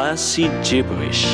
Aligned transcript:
Classy 0.00 0.48
Gibberish. 0.64 1.26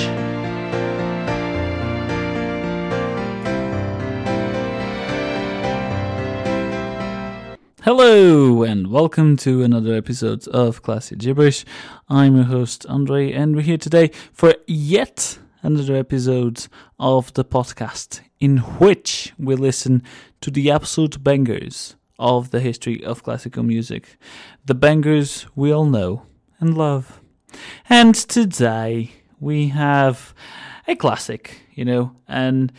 Hello 7.84 8.64
and 8.64 8.90
welcome 8.90 9.36
to 9.36 9.62
another 9.62 9.94
episode 9.94 10.48
of 10.48 10.82
Classic 10.82 11.16
Gibberish. 11.16 11.64
I'm 12.08 12.34
your 12.34 12.46
host 12.46 12.84
Andre, 12.86 13.30
and 13.30 13.54
we're 13.54 13.62
here 13.62 13.78
today 13.78 14.10
for 14.32 14.56
yet 14.66 15.38
another 15.62 15.94
episode 15.94 16.66
of 16.98 17.32
the 17.34 17.44
podcast 17.44 18.20
in 18.40 18.56
which 18.56 19.32
we 19.38 19.54
listen 19.54 20.02
to 20.40 20.50
the 20.50 20.72
absolute 20.72 21.22
bangers 21.22 21.94
of 22.18 22.50
the 22.50 22.58
history 22.58 23.04
of 23.04 23.22
classical 23.22 23.62
music, 23.62 24.16
the 24.64 24.74
bangers 24.74 25.46
we 25.54 25.70
all 25.70 25.86
know 25.86 26.26
and 26.58 26.76
love. 26.76 27.20
And 27.88 28.14
today 28.14 29.12
we 29.40 29.68
have 29.68 30.34
a 30.88 30.96
classic, 30.96 31.62
you 31.74 31.84
know, 31.84 32.12
an 32.28 32.70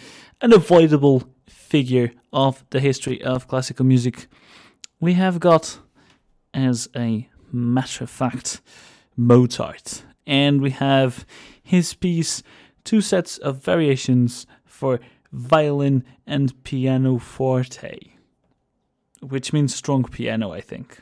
unavoidable 0.42 1.24
figure 1.48 2.12
of 2.32 2.64
the 2.70 2.80
history 2.80 3.22
of 3.24 3.48
classical 3.48 3.86
music 3.86 4.28
we 5.00 5.14
have 5.14 5.40
got, 5.40 5.80
as 6.54 6.90
a 6.96 7.30
matter 7.52 8.04
of 8.04 8.10
fact, 8.10 8.62
Mozart. 9.16 10.04
And 10.26 10.62
we 10.62 10.72
have 10.72 11.26
his 11.62 11.94
piece, 11.94 12.44
two 12.84 13.02
sets 13.02 13.38
of 13.38 13.64
variations 13.64 14.46
for 14.66 15.00
violin 15.32 16.04
and 16.26 16.64
piano 16.64 17.18
forte, 17.20 18.00
which 19.22 19.54
means 19.54 19.76
strong 19.76 20.04
piano, 20.04 20.52
I 20.52 20.62
think. 20.62 21.02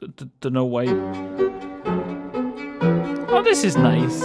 D- 0.00 0.08
d- 0.14 0.30
don't 0.40 0.52
know 0.52 0.64
why. 0.64 0.86
Oh, 3.36 3.42
this 3.42 3.64
is 3.64 3.76
nice. 3.76 4.20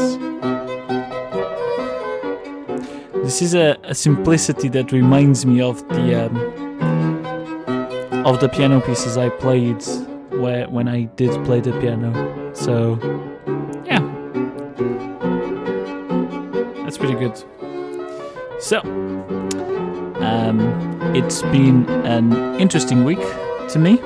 This 3.25 3.41
is 3.41 3.53
a, 3.53 3.77
a 3.83 3.93
simplicity 3.93 4.69
that 4.69 4.93
reminds 4.93 5.45
me 5.45 5.59
of 5.61 5.85
the. 5.89 6.25
Um, 6.25 6.51
of 8.25 8.39
the 8.39 8.47
piano 8.47 8.79
pieces 8.79 9.17
I 9.17 9.27
played 9.27 9.83
where 10.29 10.69
when 10.69 10.87
I 10.87 11.03
did 11.17 11.31
play 11.43 11.59
the 11.59 11.73
piano. 11.81 12.53
So 12.53 12.99
yeah. 13.83 13.99
That's 16.83 16.97
pretty 16.97 17.15
good. 17.15 17.37
So 18.61 18.79
um, 20.21 20.59
it's 21.15 21.41
been 21.41 21.85
an 22.05 22.59
interesting 22.61 23.03
week 23.03 23.19
to 23.69 23.77
me. 23.77 23.99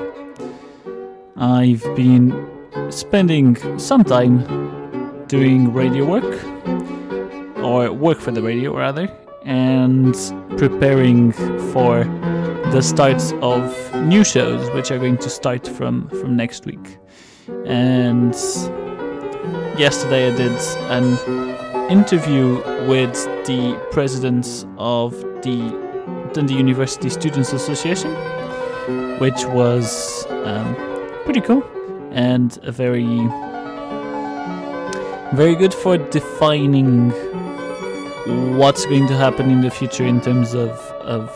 I've 1.36 1.84
been 1.96 2.50
spending 2.90 3.78
some 3.78 4.04
time 4.04 4.66
doing 5.28 5.74
radio 5.74 6.06
work 6.06 6.44
or 7.64 7.92
work 7.92 8.20
for 8.20 8.32
the 8.32 8.42
radio 8.42 8.76
rather 8.76 9.08
and 9.44 10.16
preparing 10.58 11.32
for 11.72 12.04
the 12.72 12.82
starts 12.82 13.32
of 13.42 13.96
new 13.96 14.24
shows, 14.24 14.70
which 14.72 14.92
are 14.92 14.98
going 14.98 15.18
to 15.18 15.30
start 15.30 15.68
from 15.68 16.10
from 16.10 16.36
next 16.36 16.66
week. 16.66 16.98
And 17.66 18.34
yesterday, 19.78 20.32
I 20.32 20.36
did 20.36 20.60
an 20.90 21.90
interview 21.90 22.56
with 22.88 23.14
the 23.46 23.80
president 23.92 24.66
of 24.78 25.12
the 25.44 25.60
Dundee 26.34 26.56
University 26.56 27.10
Students 27.10 27.54
Association, 27.54 28.12
which 29.20 29.46
was 29.46 30.26
um, 30.30 30.76
pretty 31.24 31.42
cool 31.42 31.64
and 32.12 32.58
a 32.64 32.72
very 32.72 33.06
very 35.36 35.56
good 35.56 35.74
for 35.74 35.98
defining 35.98 37.12
what's 38.58 38.86
going 38.86 39.08
to 39.08 39.16
happen 39.16 39.52
in 39.52 39.62
the 39.62 39.70
future 39.70 40.06
in 40.06 40.22
terms 40.22 40.54
of 40.54 40.72
of 41.02 41.30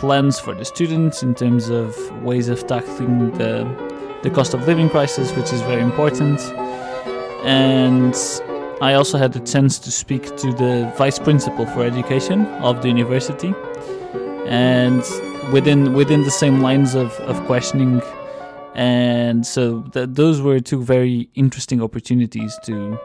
plans 0.00 0.40
for 0.40 0.54
the 0.54 0.64
students 0.64 1.22
in 1.22 1.34
terms 1.34 1.68
of 1.68 1.94
ways 2.22 2.48
of 2.48 2.66
tackling 2.66 3.30
the, 3.32 3.68
the 4.22 4.30
cost 4.30 4.54
of 4.54 4.66
living 4.66 4.88
crisis, 4.88 5.30
which 5.32 5.52
is 5.52 5.60
very 5.62 5.82
important. 5.82 6.40
And 7.44 8.14
I 8.80 8.94
also 8.94 9.18
had 9.18 9.34
the 9.34 9.40
chance 9.40 9.78
to 9.80 9.90
speak 9.90 10.36
to 10.36 10.52
the 10.54 10.90
vice 10.96 11.18
principal 11.18 11.66
for 11.66 11.84
education 11.84 12.46
of 12.62 12.80
the 12.80 12.88
university, 12.88 13.52
and 14.46 15.02
within 15.52 15.92
within 15.92 16.22
the 16.24 16.30
same 16.30 16.60
lines 16.60 16.94
of, 16.94 17.12
of 17.20 17.36
questioning. 17.46 18.00
And 18.74 19.46
so 19.46 19.82
th- 19.92 20.10
those 20.12 20.40
were 20.40 20.60
two 20.60 20.82
very 20.82 21.28
interesting 21.34 21.82
opportunities 21.82 22.58
to 22.64 22.98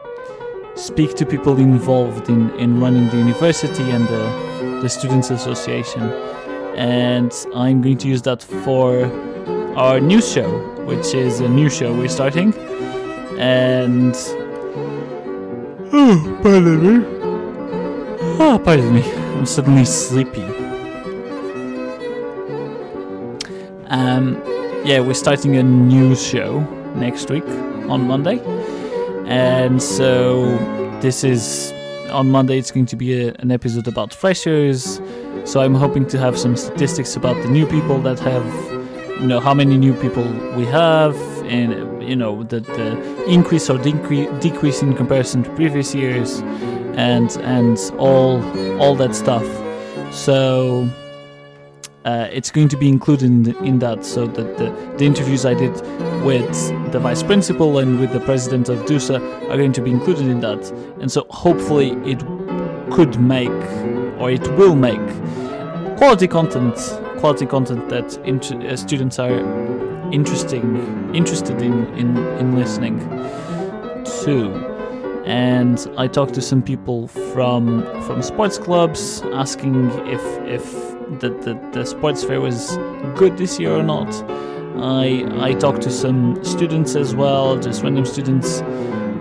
speak 0.74 1.14
to 1.16 1.26
people 1.26 1.58
involved 1.58 2.28
in, 2.28 2.50
in 2.58 2.80
running 2.80 3.08
the 3.08 3.16
university 3.16 3.82
and 3.90 4.06
the, 4.08 4.80
the 4.82 4.88
Students 4.88 5.30
Association 5.30 6.02
and 6.76 7.32
I'm 7.54 7.80
going 7.80 7.96
to 7.98 8.08
use 8.08 8.20
that 8.22 8.42
for 8.42 9.06
our 9.76 9.98
new 9.98 10.20
show, 10.20 10.58
which 10.84 11.14
is 11.14 11.40
a 11.40 11.48
new 11.48 11.70
show 11.70 11.92
we're 11.94 12.08
starting. 12.08 12.52
And 13.38 14.14
oh, 15.92 16.38
pardon 16.42 17.00
me. 17.00 17.06
Oh, 18.38 18.60
pardon 18.62 18.94
me. 18.94 19.02
I'm 19.12 19.46
suddenly 19.46 19.86
sleepy. 19.86 20.42
Um, 23.86 24.42
yeah, 24.86 25.00
we're 25.00 25.14
starting 25.14 25.56
a 25.56 25.62
new 25.62 26.14
show 26.14 26.60
next 26.94 27.30
week 27.30 27.46
on 27.88 28.06
Monday, 28.06 28.40
and 29.26 29.82
so 29.82 30.56
this 31.00 31.24
is 31.24 31.72
on 32.10 32.30
Monday. 32.30 32.58
It's 32.58 32.70
going 32.70 32.86
to 32.86 32.96
be 32.96 33.26
a, 33.26 33.34
an 33.40 33.50
episode 33.50 33.88
about 33.88 34.14
freshers 34.14 35.00
so 35.46 35.60
I'm 35.60 35.76
hoping 35.76 36.06
to 36.08 36.18
have 36.18 36.36
some 36.36 36.56
statistics 36.56 37.14
about 37.14 37.40
the 37.42 37.48
new 37.48 37.66
people 37.66 38.00
that 38.00 38.18
have, 38.18 38.44
you 39.20 39.28
know, 39.28 39.38
how 39.38 39.54
many 39.54 39.78
new 39.78 39.94
people 39.94 40.24
we 40.56 40.64
have, 40.66 41.16
and 41.44 42.02
you 42.02 42.16
know, 42.16 42.42
the, 42.42 42.58
the 42.60 43.24
increase 43.26 43.70
or 43.70 43.78
decrease 43.78 44.28
decrease 44.40 44.82
in 44.82 44.94
comparison 44.94 45.44
to 45.44 45.50
previous 45.54 45.94
years, 45.94 46.40
and 46.96 47.36
and 47.42 47.78
all 47.96 48.42
all 48.80 48.96
that 48.96 49.14
stuff. 49.14 49.46
So. 50.12 50.88
Uh, 52.06 52.28
it's 52.30 52.52
going 52.52 52.68
to 52.68 52.76
be 52.76 52.88
included 52.88 53.24
in, 53.24 53.42
the, 53.42 53.58
in 53.64 53.80
that 53.80 54.04
so 54.04 54.28
that 54.28 54.56
the, 54.58 54.70
the 54.96 55.04
interviews 55.04 55.44
I 55.44 55.54
did 55.54 55.72
with 56.24 56.92
the 56.92 57.00
vice 57.00 57.24
principal 57.24 57.78
and 57.78 57.98
with 57.98 58.12
the 58.12 58.20
president 58.20 58.68
of 58.68 58.78
DUSA 58.86 59.50
are 59.50 59.56
going 59.56 59.72
to 59.72 59.82
be 59.82 59.90
included 59.90 60.28
in 60.28 60.38
that. 60.38 60.70
And 61.00 61.10
so 61.10 61.26
hopefully 61.30 61.90
it 62.08 62.20
could 62.92 63.20
make 63.20 63.50
or 64.20 64.30
it 64.30 64.46
will 64.56 64.76
make 64.76 65.04
quality 65.96 66.28
content, 66.28 66.76
quality 67.18 67.44
content 67.44 67.88
that 67.88 68.16
int- 68.18 68.52
uh, 68.52 68.76
students 68.76 69.18
are 69.18 69.40
interesting, 70.12 71.12
interested 71.12 71.60
in, 71.60 71.88
in, 71.96 72.16
in 72.38 72.54
listening 72.54 73.00
to. 74.22 74.52
And 75.26 75.84
I 75.98 76.06
talked 76.06 76.34
to 76.34 76.40
some 76.40 76.62
people 76.62 77.08
from 77.08 77.82
from 78.02 78.22
sports 78.22 78.58
clubs 78.58 79.22
asking 79.32 79.90
if 80.06 80.22
if 80.46 80.95
the, 81.20 81.30
the, 81.30 81.70
the 81.72 81.84
sports 81.84 82.24
fair 82.24 82.40
was 82.40 82.76
good 83.16 83.36
this 83.36 83.58
year 83.58 83.74
or 83.74 83.82
not. 83.82 84.12
I 84.78 85.24
I 85.40 85.54
talked 85.54 85.82
to 85.82 85.90
some 85.90 86.44
students 86.44 86.96
as 86.96 87.14
well, 87.14 87.58
just 87.58 87.82
random 87.82 88.04
students 88.04 88.60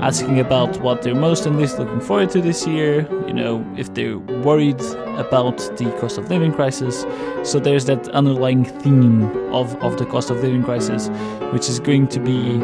asking 0.01 0.39
about 0.39 0.79
what 0.81 1.01
they're 1.01 1.15
most 1.15 1.45
and 1.45 1.57
least 1.57 1.79
looking 1.79 2.01
forward 2.01 2.29
to 2.29 2.41
this 2.41 2.67
year, 2.67 3.07
you 3.27 3.33
know, 3.33 3.65
if 3.77 3.93
they're 3.93 4.17
worried 4.17 4.79
about 5.17 5.57
the 5.77 5.95
cost 5.99 6.17
of 6.17 6.29
living 6.29 6.51
crisis. 6.51 7.05
So 7.43 7.59
there's 7.59 7.85
that 7.85 8.09
underlying 8.09 8.65
theme 8.65 9.23
of, 9.53 9.75
of 9.81 9.97
the 9.97 10.05
cost 10.05 10.29
of 10.29 10.43
living 10.43 10.63
crisis, 10.63 11.07
which 11.53 11.69
is 11.69 11.79
going 11.79 12.07
to 12.09 12.19
be 12.19 12.55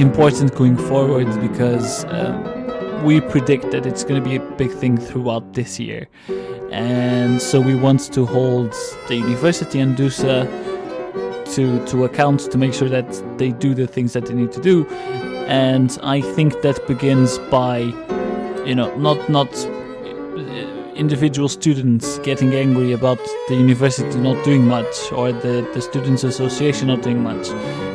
important 0.00 0.54
going 0.54 0.76
forward 0.76 1.28
because 1.40 2.04
uh, 2.06 3.02
we 3.04 3.20
predict 3.20 3.70
that 3.72 3.84
it's 3.84 4.04
going 4.04 4.22
to 4.22 4.28
be 4.28 4.36
a 4.36 4.40
big 4.56 4.70
thing 4.72 4.96
throughout 4.96 5.52
this 5.52 5.78
year. 5.78 6.08
And 6.70 7.40
so 7.42 7.60
we 7.60 7.74
want 7.74 8.12
to 8.12 8.26
hold 8.26 8.74
the 9.08 9.16
university 9.16 9.80
and 9.80 9.96
DUSA 9.96 10.46
to 11.54 11.84
to 11.86 12.04
account 12.04 12.50
to 12.50 12.58
make 12.58 12.72
sure 12.72 12.88
that 12.88 13.38
they 13.38 13.50
do 13.50 13.74
the 13.74 13.86
things 13.86 14.12
that 14.12 14.26
they 14.26 14.34
need 14.34 14.52
to 14.52 14.60
do. 14.60 14.86
And 15.48 15.98
i 16.02 16.20
think 16.20 16.62
that 16.62 16.86
begins 16.86 17.38
by 17.50 17.78
you 18.64 18.74
know 18.74 18.94
not 18.96 19.28
not 19.28 19.52
uh, 19.66 20.92
individual 20.94 21.48
students 21.48 22.18
getting 22.18 22.54
angry 22.54 22.92
about 22.92 23.18
the 23.48 23.54
university 23.54 24.18
not 24.18 24.44
doing 24.44 24.66
much 24.66 25.10
or 25.12 25.32
the, 25.32 25.68
the 25.74 25.80
students 25.80 26.24
association 26.24 26.88
not 26.88 27.02
doing 27.02 27.22
much. 27.22 27.48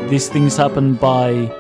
These 0.09 0.27
things 0.27 0.57
happen 0.57 0.95
by 0.95 1.51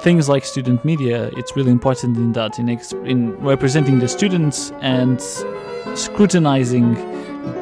things 0.00 0.28
like 0.28 0.44
student 0.44 0.84
media. 0.84 1.30
It's 1.36 1.56
really 1.56 1.70
important 1.70 2.16
in 2.16 2.32
that 2.32 2.58
in, 2.58 2.68
in 3.06 3.36
representing 3.40 4.00
the 4.00 4.08
students 4.08 4.70
and 4.80 5.20
scrutinizing 5.94 6.94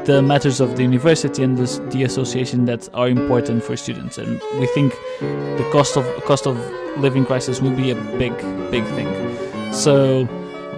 the 0.04 0.22
matters 0.22 0.60
of 0.60 0.76
the 0.76 0.82
university 0.82 1.42
and 1.42 1.58
the, 1.58 1.80
the 1.90 2.04
association 2.04 2.64
that 2.66 2.88
are 2.94 3.08
important 3.08 3.62
for 3.62 3.76
students. 3.76 4.18
And 4.18 4.40
we 4.58 4.66
think 4.68 4.94
the 5.20 5.68
cost 5.72 5.96
of 5.96 6.04
cost 6.24 6.46
of 6.46 6.56
living 6.98 7.26
crisis 7.26 7.60
will 7.60 7.76
be 7.76 7.90
a 7.90 7.94
big, 8.18 8.36
big 8.70 8.84
thing. 8.94 9.72
So 9.72 10.24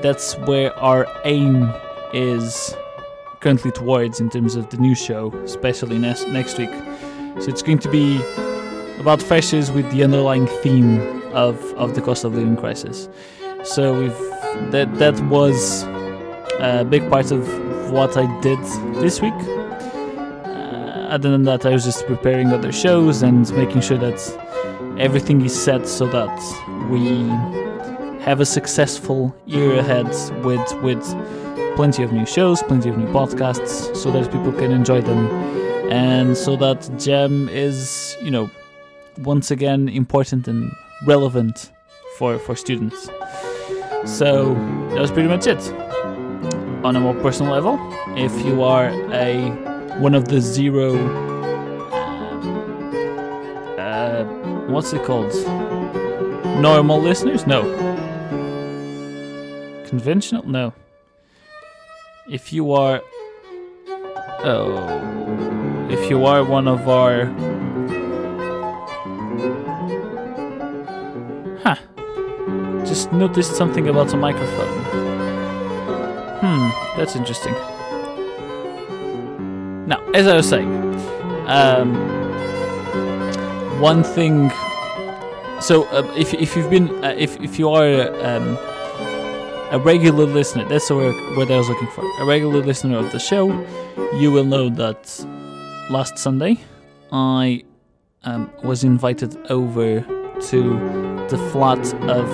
that's 0.02 0.36
where 0.46 0.76
our 0.78 1.06
aim 1.24 1.72
is 2.12 2.74
currently 3.40 3.70
towards 3.70 4.20
in 4.20 4.30
terms 4.30 4.56
of 4.56 4.70
the 4.70 4.76
new 4.78 4.94
show, 4.94 5.32
especially 5.44 5.98
next 5.98 6.28
next 6.28 6.58
week. 6.58 6.72
So 7.40 7.48
it's 7.48 7.62
going 7.62 7.78
to 7.80 7.90
be 7.90 8.20
about 8.98 9.22
freshers 9.22 9.70
with 9.70 9.90
the 9.92 10.02
underlying 10.02 10.46
theme 10.62 11.00
of, 11.32 11.62
of 11.74 11.94
the 11.94 12.00
cost 12.00 12.24
of 12.24 12.34
living 12.34 12.56
crisis. 12.56 13.08
So 13.62 14.00
we've 14.00 14.18
that 14.72 14.92
that 14.98 15.20
was 15.28 15.84
a 16.58 16.84
big 16.84 17.08
part 17.10 17.30
of 17.30 17.46
what 17.90 18.16
I 18.16 18.26
did 18.40 18.58
this 19.00 19.20
week. 19.20 19.32
Uh, 19.34 21.08
other 21.08 21.30
than 21.30 21.44
that, 21.44 21.64
I 21.64 21.70
was 21.70 21.84
just 21.84 22.06
preparing 22.06 22.52
other 22.52 22.72
shows 22.72 23.22
and 23.22 23.50
making 23.56 23.80
sure 23.80 23.98
that 23.98 24.18
everything 24.98 25.42
is 25.42 25.58
set 25.58 25.86
so 25.86 26.06
that 26.08 26.36
we 26.90 27.28
have 28.24 28.40
a 28.40 28.46
successful 28.46 29.34
year 29.46 29.78
ahead 29.78 30.08
with 30.44 30.72
with 30.82 31.02
plenty 31.76 32.02
of 32.02 32.12
new 32.12 32.26
shows, 32.26 32.62
plenty 32.64 32.88
of 32.88 32.98
new 32.98 33.06
podcasts, 33.06 33.96
so 33.96 34.10
that 34.10 34.30
people 34.32 34.52
can 34.52 34.72
enjoy 34.72 35.00
them, 35.00 35.28
and 35.90 36.36
so 36.36 36.56
that 36.56 36.90
Gem 36.98 37.48
is, 37.48 38.16
you 38.20 38.30
know, 38.30 38.50
once 39.18 39.50
again 39.50 39.88
important 39.88 40.48
and 40.48 40.72
relevant 41.06 41.70
for 42.18 42.38
for 42.38 42.56
students. 42.56 43.08
So 44.04 44.54
that 44.90 45.00
was 45.00 45.10
pretty 45.10 45.28
much 45.28 45.46
it. 45.46 45.87
On 46.84 46.96
a 46.96 47.00
more 47.00 47.14
personal 47.14 47.52
level, 47.52 47.78
if 48.16 48.32
you 48.44 48.62
are 48.62 48.88
a 49.12 49.50
one 49.98 50.14
of 50.14 50.28
the 50.28 50.40
zero, 50.40 50.96
uh, 53.76 53.80
uh, 53.80 54.24
what's 54.68 54.92
it 54.92 55.04
called? 55.04 55.34
Normal 56.60 57.00
listeners? 57.00 57.46
No. 57.46 57.62
Conventional? 59.88 60.46
No. 60.46 60.72
If 62.30 62.52
you 62.52 62.72
are, 62.72 63.02
oh, 64.44 65.88
if 65.90 66.08
you 66.08 66.24
are 66.26 66.44
one 66.44 66.68
of 66.68 66.88
our. 66.88 67.26
Just 72.84 73.12
noticed 73.12 73.54
something 73.54 73.86
about 73.88 74.08
the 74.08 74.16
microphone. 74.16 74.77
Hmm, 76.40 76.70
that's 76.96 77.16
interesting. 77.16 77.54
Now, 79.86 80.00
as 80.14 80.26
I 80.26 80.36
was 80.36 80.48
saying, 80.48 80.70
um, 81.46 81.94
one 83.80 84.02
thing. 84.02 84.50
So, 85.60 85.84
uh, 85.86 86.06
if 86.16 86.34
if 86.34 86.56
you've 86.56 86.70
been 86.70 86.88
uh, 87.04 87.14
if 87.16 87.40
if 87.40 87.58
you 87.58 87.68
are 87.70 88.14
um, 88.24 88.56
a 89.70 89.80
regular 89.82 90.26
listener, 90.26 90.64
that's 90.68 90.88
the 90.88 90.94
word, 90.94 91.50
I 91.50 91.56
was 91.56 91.68
looking 91.68 91.88
for. 91.88 92.04
A 92.20 92.24
regular 92.24 92.62
listener 92.62 92.98
of 92.98 93.10
the 93.12 93.18
show, 93.18 93.50
you 94.14 94.30
will 94.30 94.44
know 94.44 94.68
that 94.70 95.26
last 95.90 96.18
Sunday 96.18 96.58
I 97.12 97.64
um, 98.24 98.50
was 98.62 98.84
invited 98.84 99.36
over 99.50 100.00
to 100.00 100.62
the 101.28 101.38
flat 101.50 101.94
of 102.08 102.28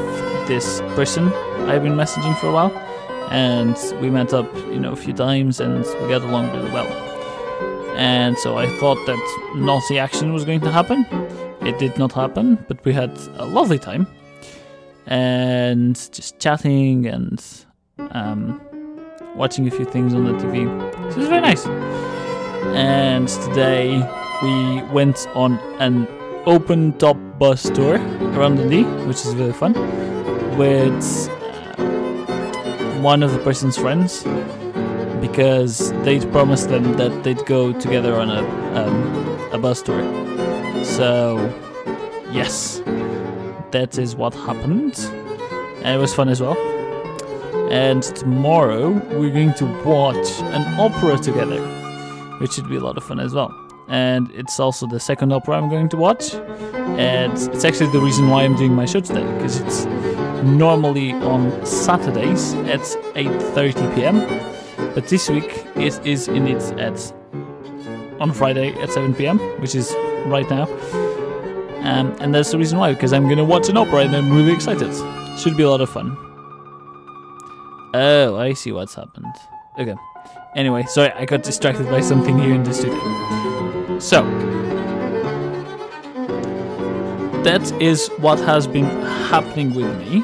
this 0.46 0.80
person 0.94 1.32
I've 1.68 1.82
been 1.82 1.94
messaging 1.96 2.38
for 2.38 2.48
a 2.48 2.52
while, 2.52 2.70
and 3.30 3.76
we 4.00 4.10
met 4.10 4.32
up, 4.32 4.52
you 4.54 4.80
know, 4.80 4.92
a 4.92 4.96
few 4.96 5.12
times, 5.12 5.60
and 5.60 5.84
we 6.02 6.08
got 6.08 6.22
along 6.22 6.50
really 6.52 6.70
well. 6.70 6.86
And 7.96 8.36
so 8.38 8.58
I 8.58 8.66
thought 8.78 8.98
that 9.06 9.52
naughty 9.54 9.98
action 9.98 10.32
was 10.32 10.44
going 10.44 10.60
to 10.62 10.70
happen. 10.70 11.06
It 11.62 11.78
did 11.78 11.96
not 11.96 12.12
happen, 12.12 12.64
but 12.68 12.84
we 12.84 12.92
had 12.92 13.16
a 13.36 13.46
lovely 13.46 13.78
time, 13.78 14.06
and 15.06 15.94
just 16.12 16.38
chatting 16.38 17.06
and 17.06 17.42
um, 18.10 18.60
watching 19.34 19.66
a 19.68 19.70
few 19.70 19.84
things 19.84 20.14
on 20.14 20.24
the 20.24 20.32
TV. 20.32 20.66
So 20.94 21.08
it 21.08 21.16
was 21.16 21.28
very 21.28 21.40
nice. 21.40 21.66
And 22.74 23.28
today 23.28 23.98
we 24.42 24.82
went 24.92 25.26
on 25.34 25.58
an 25.78 26.08
open 26.46 26.92
top 26.98 27.16
bus 27.38 27.70
tour 27.70 27.96
around 28.36 28.56
Dundee, 28.56 28.84
which 29.06 29.24
is 29.24 29.34
really 29.34 29.52
fun, 29.52 29.72
with 30.58 31.28
one 33.04 33.22
of 33.22 33.32
the 33.32 33.38
person's 33.40 33.76
friends 33.76 34.22
because 35.20 35.92
they'd 36.04 36.26
promised 36.32 36.70
them 36.70 36.94
that 36.94 37.22
they'd 37.22 37.44
go 37.44 37.70
together 37.78 38.14
on 38.14 38.30
a 38.30 38.42
um, 38.80 39.52
a 39.52 39.58
bus 39.58 39.82
tour. 39.82 40.02
So, 40.82 41.36
yes, 42.32 42.80
that 43.72 43.98
is 43.98 44.16
what 44.16 44.32
happened, 44.32 44.98
and 45.82 45.94
it 45.94 45.98
was 45.98 46.14
fun 46.14 46.30
as 46.30 46.40
well. 46.40 46.56
And 47.70 48.02
tomorrow 48.02 48.92
we're 49.18 49.34
going 49.34 49.52
to 49.54 49.66
watch 49.84 50.40
an 50.40 50.80
opera 50.80 51.18
together, 51.18 51.60
which 52.38 52.54
should 52.54 52.70
be 52.70 52.76
a 52.76 52.80
lot 52.80 52.96
of 52.96 53.04
fun 53.04 53.20
as 53.20 53.34
well 53.34 53.63
and 53.88 54.30
it's 54.32 54.58
also 54.58 54.86
the 54.86 55.00
second 55.00 55.32
opera 55.32 55.56
I'm 55.56 55.68
going 55.68 55.88
to 55.90 55.96
watch. 55.96 56.34
And 56.34 57.32
it's 57.32 57.64
actually 57.64 57.90
the 57.90 58.00
reason 58.00 58.28
why 58.28 58.44
I'm 58.44 58.56
doing 58.56 58.72
my 58.72 58.84
show 58.84 59.00
today 59.00 59.24
because 59.34 59.60
it's 59.60 59.84
normally 60.44 61.12
on 61.12 61.64
Saturdays 61.66 62.54
at 62.54 62.80
8:30 63.14 63.94
p.m. 63.94 64.18
But 64.94 65.08
this 65.08 65.28
week 65.28 65.66
it 65.76 66.00
is 66.06 66.28
in 66.28 66.46
it 66.46 66.62
at 66.78 67.12
on 68.20 68.32
Friday 68.32 68.72
at 68.80 68.90
7 68.90 69.14
p.m., 69.14 69.38
which 69.60 69.74
is 69.74 69.92
right 70.26 70.48
now. 70.48 70.64
Um, 71.82 72.16
and 72.20 72.34
that's 72.34 72.50
the 72.50 72.58
reason 72.58 72.78
why, 72.78 72.94
because 72.94 73.12
I'm 73.12 73.24
going 73.24 73.38
to 73.38 73.44
watch 73.44 73.68
an 73.68 73.76
opera 73.76 74.00
and 74.00 74.16
I'm 74.16 74.32
really 74.32 74.52
excited. 74.52 74.90
Should 75.38 75.56
be 75.56 75.64
a 75.64 75.68
lot 75.68 75.80
of 75.80 75.90
fun. 75.90 76.16
Oh, 77.92 78.36
I 78.38 78.54
see 78.54 78.72
what's 78.72 78.94
happened. 78.94 79.34
Okay. 79.78 79.94
Anyway, 80.56 80.84
sorry, 80.84 81.12
I 81.12 81.26
got 81.26 81.42
distracted 81.42 81.86
by 81.88 82.00
something 82.00 82.38
here 82.38 82.54
in 82.54 82.62
the 82.62 82.72
studio. 82.72 83.43
So, 84.04 84.22
that 87.42 87.72
is 87.80 88.08
what 88.18 88.38
has 88.40 88.66
been 88.66 88.84
happening 89.30 89.72
with 89.72 89.98
me. 89.98 90.22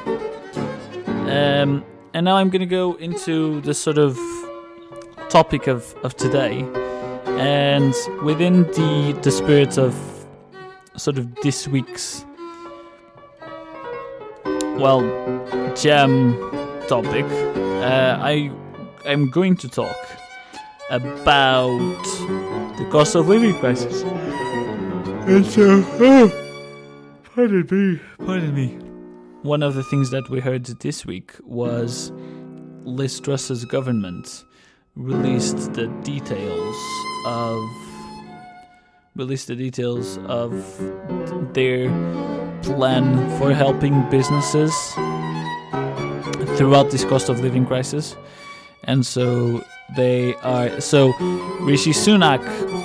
Um, 1.07 1.83
and 2.13 2.27
now 2.27 2.37
I'm 2.37 2.51
going 2.51 2.61
to 2.61 2.67
go 2.67 2.93
into 2.97 3.63
the 3.63 3.73
sort 3.73 3.97
of 3.97 4.21
topic 5.31 5.67
of, 5.67 5.95
of 6.03 6.15
today. 6.15 6.69
And 7.39 7.95
within 8.23 8.65
the, 8.65 9.19
the 9.23 9.31
spirit 9.31 9.79
of 9.79 9.97
sort 10.99 11.17
of 11.17 11.35
this 11.37 11.67
week's, 11.67 12.27
well, 14.77 15.01
jam 15.75 16.35
topic, 16.87 17.25
uh, 17.25 18.19
I 18.21 18.53
am 19.07 19.31
going 19.31 19.57
to 19.57 19.71
talk 19.71 19.97
about 20.91 22.03
the 22.77 22.87
cost 22.91 23.15
of 23.15 23.29
living 23.29 23.55
crisis. 23.61 24.03
And 25.29 25.47
so, 25.47 25.81
uh, 25.81 25.85
oh, 26.01 27.21
pardon 27.35 27.67
me, 27.71 28.01
pardon 28.19 28.55
me. 28.55 28.79
One 29.43 29.63
of 29.63 29.75
the 29.75 29.85
things 29.85 30.11
that 30.11 30.29
we 30.29 30.41
heard 30.41 30.67
this 30.67 31.07
week 31.07 31.33
was 31.45 32.13
Liz 32.85 33.21
Truss's 33.21 33.65
government 33.65 34.45
released 34.97 35.73
the 35.75 35.87
details 36.03 36.77
of 37.25 37.63
released 39.15 39.47
the 39.49 39.57
details 39.57 40.19
of 40.27 40.53
their 41.55 41.89
plan 42.63 43.39
for 43.39 43.53
helping 43.53 44.09
businesses 44.11 44.75
throughout 46.57 46.91
this 46.91 47.05
cost 47.05 47.29
of 47.29 47.41
living 47.41 47.67
crisis. 47.67 48.17
And 48.85 49.05
so 49.05 49.63
they 49.97 50.35
are 50.37 50.81
so 50.81 51.13
Rishi 51.61 51.93
Sunak 51.93 52.43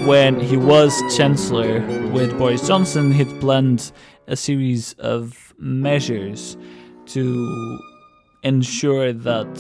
when 0.08 0.40
he 0.40 0.58
was 0.58 0.94
chancellor 1.16 1.82
with 2.12 2.38
Boris 2.38 2.68
Johnson 2.68 3.12
he'd 3.12 3.40
planned 3.40 3.92
a 4.28 4.36
series 4.36 4.94
of 4.94 5.54
measures 5.58 6.58
to 7.08 7.80
ensure 8.44 9.14
that 9.14 9.54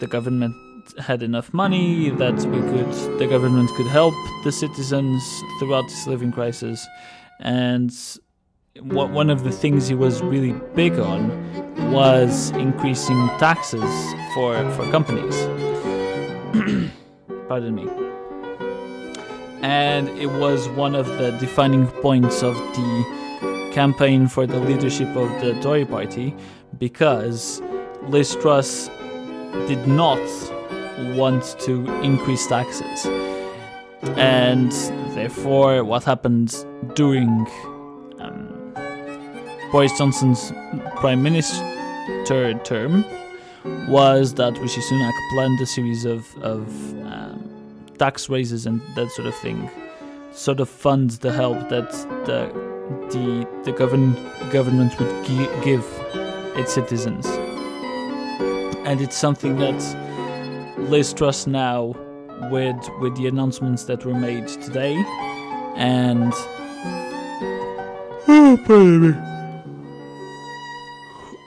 the 0.00 0.06
government 0.06 0.54
had 0.98 1.22
enough 1.22 1.52
money 1.52 2.10
that 2.10 2.34
we 2.34 2.60
could 2.60 3.18
the 3.18 3.26
government 3.26 3.70
could 3.76 3.86
help 3.86 4.14
the 4.44 4.52
citizens 4.52 5.22
throughout 5.58 5.84
this 5.84 6.06
living 6.06 6.32
crisis. 6.32 6.86
And 7.40 7.92
what 8.80 9.10
one 9.10 9.30
of 9.30 9.44
the 9.44 9.52
things 9.52 9.88
he 9.88 9.94
was 9.94 10.22
really 10.22 10.52
big 10.74 10.98
on 10.98 11.92
was 11.92 12.50
increasing 12.50 13.28
taxes 13.38 14.14
for 14.34 14.70
for 14.72 14.90
companies 14.90 15.36
pardon 17.48 17.74
me 17.74 17.88
and 19.62 20.08
it 20.18 20.26
was 20.26 20.68
one 20.70 20.94
of 20.94 21.06
the 21.18 21.30
defining 21.38 21.86
points 21.86 22.42
of 22.42 22.54
the 22.56 23.70
campaign 23.72 24.26
for 24.26 24.46
the 24.46 24.58
leadership 24.58 25.08
of 25.16 25.28
the 25.40 25.58
Tory 25.62 25.84
party 25.84 26.34
because 26.78 27.62
Liz 28.08 28.36
Truss 28.40 28.88
did 29.68 29.86
not 29.86 30.20
want 31.14 31.56
to 31.60 31.86
increase 32.02 32.46
taxes. 32.46 33.06
And 34.16 34.72
therefore, 35.14 35.84
what 35.84 36.02
happened 36.02 36.66
during 36.94 37.46
um, 38.18 38.74
Boris 39.70 39.96
Johnson's 39.96 40.52
prime 40.96 41.22
minister 41.22 41.64
term 42.26 43.04
was 43.88 44.34
that 44.34 44.58
Rishi 44.58 44.80
Sunak 44.80 45.12
planned 45.32 45.60
a 45.60 45.66
series 45.66 46.04
of, 46.04 46.26
of 46.42 46.68
um, 47.06 47.50
tax 47.98 48.28
raises 48.28 48.66
and 48.66 48.80
that 48.96 49.10
sort 49.10 49.28
of 49.28 49.34
thing, 49.36 49.70
sort 50.32 50.60
of 50.60 50.68
fund 50.68 51.10
the 51.22 51.32
help 51.32 51.68
that 51.68 51.90
the 52.26 52.72
the 53.10 53.46
the 53.64 53.72
govern, 53.72 54.14
government 54.50 54.98
would 54.98 55.24
gi- 55.24 55.48
give 55.64 55.84
its 56.56 56.74
citizens, 56.74 57.26
and 58.86 59.00
it's 59.00 59.16
something 59.16 59.56
that 59.56 59.80
Liz 60.78 61.12
Truss 61.12 61.46
now 61.46 61.94
with 62.50 62.88
with 63.00 63.16
the 63.16 63.28
announcements 63.28 63.84
that 63.84 64.04
were 64.04 64.14
made 64.14 64.48
today, 64.48 64.94
and 65.76 66.32
oh, 68.28 68.56
me 68.68 69.31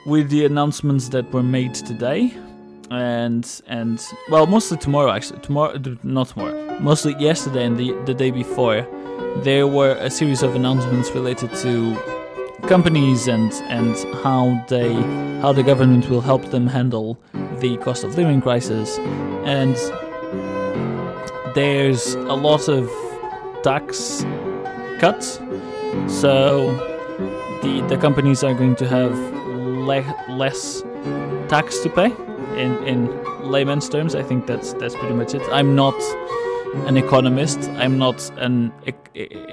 with 0.06 0.30
the 0.30 0.44
announcements 0.44 1.08
that 1.08 1.30
were 1.32 1.42
made 1.42 1.74
today 1.74 2.32
and 2.90 3.60
and 3.66 4.06
well 4.30 4.46
mostly 4.46 4.78
tomorrow 4.78 5.10
actually. 5.10 5.40
Tomorrow 5.40 5.78
not 6.02 6.28
tomorrow. 6.28 6.78
Mostly 6.80 7.14
yesterday 7.18 7.64
and 7.64 7.76
the, 7.76 7.92
the 8.04 8.14
day 8.14 8.30
before 8.30 8.86
there 9.38 9.66
were 9.66 9.92
a 9.98 10.10
series 10.10 10.42
of 10.42 10.54
announcements 10.54 11.10
related 11.10 11.52
to 11.56 11.96
companies 12.68 13.28
and 13.28 13.52
and 13.64 13.96
how 14.22 14.64
they 14.68 14.94
how 15.42 15.52
the 15.52 15.62
government 15.62 16.08
will 16.08 16.20
help 16.20 16.44
them 16.50 16.66
handle 16.66 17.18
the 17.58 17.76
cost 17.78 18.04
of 18.04 18.16
living 18.16 18.40
crisis. 18.40 18.98
And 19.44 19.76
there's 21.54 22.14
a 22.14 22.34
lot 22.34 22.68
of 22.68 22.88
tax 23.62 24.24
cuts. 25.00 25.40
So 26.06 26.72
the 27.62 27.84
the 27.88 27.96
companies 27.96 28.44
are 28.44 28.54
going 28.54 28.76
to 28.76 28.88
have 28.88 29.35
le- 29.86 30.14
less 30.28 30.82
tax 31.48 31.78
to 31.80 31.88
pay. 31.88 32.10
In 32.62 32.72
in 32.84 32.98
layman's 33.42 33.88
terms, 33.88 34.14
I 34.14 34.22
think 34.22 34.46
that's 34.46 34.72
that's 34.74 34.94
pretty 34.94 35.14
much 35.14 35.34
it. 35.34 35.42
I'm 35.52 35.74
not 35.74 35.94
an 36.86 36.96
economist. 36.96 37.60
I'm 37.78 37.98
not 37.98 38.30
an 38.38 38.72
e- 38.86 38.92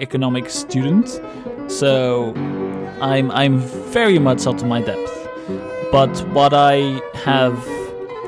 economic 0.05 0.49
student, 0.49 1.21
so 1.67 2.33
I'm 3.01 3.31
I'm 3.31 3.59
very 3.93 4.19
much 4.19 4.47
out 4.47 4.61
of 4.61 4.67
my 4.67 4.81
depth. 4.81 5.11
But 5.91 6.13
what 6.29 6.53
I 6.53 7.01
have 7.23 7.57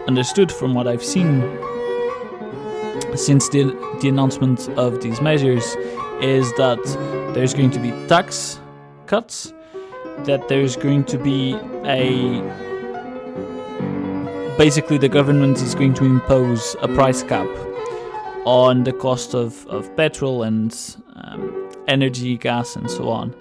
understood 0.07 0.51
from 0.51 0.73
what 0.73 0.87
I've 0.87 1.03
seen 1.03 1.41
since 3.15 3.49
the 3.49 3.63
the 4.01 4.09
announcement 4.09 4.69
of 4.77 5.01
these 5.01 5.21
measures 5.21 5.65
is 6.21 6.51
that 6.53 6.79
there's 7.33 7.53
going 7.53 7.71
to 7.71 7.79
be 7.79 7.91
tax 8.07 8.59
cuts 9.07 9.53
that 10.23 10.47
there's 10.47 10.75
going 10.75 11.03
to 11.05 11.17
be 11.17 11.53
a 11.83 12.41
basically 14.57 14.97
the 14.97 15.09
government 15.09 15.61
is 15.61 15.75
going 15.75 15.93
to 15.93 16.05
impose 16.05 16.75
a 16.81 16.87
price 16.87 17.21
cap 17.23 17.47
on 18.45 18.83
the 18.83 18.93
cost 18.93 19.33
of, 19.33 19.67
of 19.67 19.93
petrol 19.97 20.43
and 20.43 20.97
um, 21.15 21.69
energy, 21.87 22.37
gas, 22.37 22.75
and 22.75 22.89
so 22.89 23.09
on, 23.09 23.35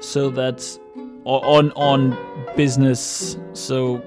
so 0.00 0.30
that 0.30 0.78
on 1.24 1.72
on 1.72 2.16
business, 2.56 3.36
so 3.52 3.98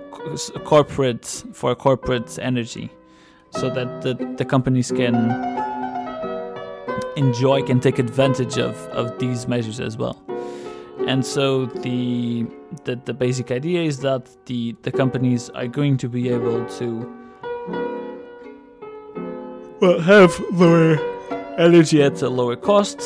corporate 0.66 1.44
for 1.54 1.74
corporate 1.76 2.38
energy, 2.40 2.90
so 3.52 3.70
that 3.70 4.02
the, 4.02 4.14
the 4.38 4.46
companies 4.46 4.92
can 4.92 5.16
enjoy, 7.16 7.62
can 7.64 7.80
take 7.80 8.00
advantage 8.00 8.58
of, 8.58 8.76
of 8.88 9.18
these 9.20 9.48
measures 9.48 9.80
as 9.80 9.98
well 9.98 10.29
and 11.10 11.26
so 11.26 11.66
the, 11.66 12.46
the 12.84 12.96
the 13.04 13.16
basic 13.16 13.50
idea 13.50 13.82
is 13.82 13.98
that 14.02 14.30
the 14.46 14.76
the 14.84 14.92
companies 14.92 15.50
are 15.50 15.66
going 15.66 15.98
to 15.98 16.08
be 16.08 16.30
able 16.30 16.64
to 16.78 16.88
well 19.82 20.00
have 20.00 20.40
lower 20.52 21.00
energy 21.58 22.04
at 22.04 22.22
a 22.22 22.30
lower 22.30 22.56
cost. 22.56 23.02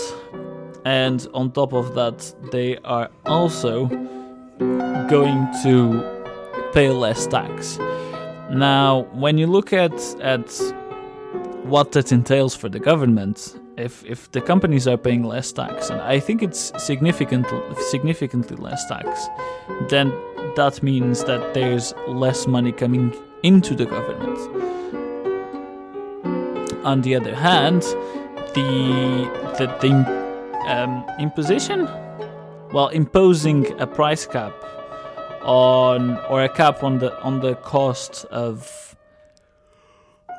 And 0.83 1.25
on 1.33 1.53
top 1.53 1.71
of 1.71 1.95
that 1.95 2.19
they 2.51 2.77
are 2.79 3.09
also 3.25 3.85
going 5.07 5.47
to 5.63 5.73
pay 6.73 6.89
less 6.89 7.25
tax. 7.25 7.79
Now 8.51 9.07
when 9.13 9.37
you 9.37 9.47
look 9.47 9.71
at 9.71 9.97
at 10.19 10.51
what 11.63 11.93
that 11.93 12.11
entails 12.11 12.53
for 12.53 12.67
the 12.67 12.79
government 12.79 13.57
if 13.77 14.05
if 14.05 14.31
the 14.31 14.41
companies 14.41 14.87
are 14.87 14.97
paying 14.97 15.23
less 15.23 15.51
tax, 15.51 15.89
and 15.89 15.99
I 16.01 16.19
think 16.19 16.43
it's 16.43 16.71
significantly 16.77 17.59
significantly 17.89 18.57
less 18.57 18.85
tax, 18.87 19.27
then 19.89 20.13
that 20.55 20.83
means 20.83 21.23
that 21.23 21.53
there's 21.53 21.93
less 22.07 22.45
money 22.47 22.71
coming 22.71 23.15
into 23.41 23.75
the 23.75 23.85
government. 23.85 24.37
On 26.85 27.01
the 27.01 27.15
other 27.15 27.35
hand, 27.35 27.81
the 28.53 29.29
the, 29.57 29.65
the 29.81 29.91
um, 30.67 31.05
imposition, 31.19 31.87
well, 32.71 32.89
imposing 32.89 33.79
a 33.79 33.87
price 33.87 34.27
cap 34.27 34.53
on 35.41 36.17
or 36.29 36.43
a 36.43 36.49
cap 36.49 36.83
on 36.83 36.99
the 36.99 37.19
on 37.21 37.39
the 37.39 37.55
cost 37.55 38.25
of. 38.25 38.95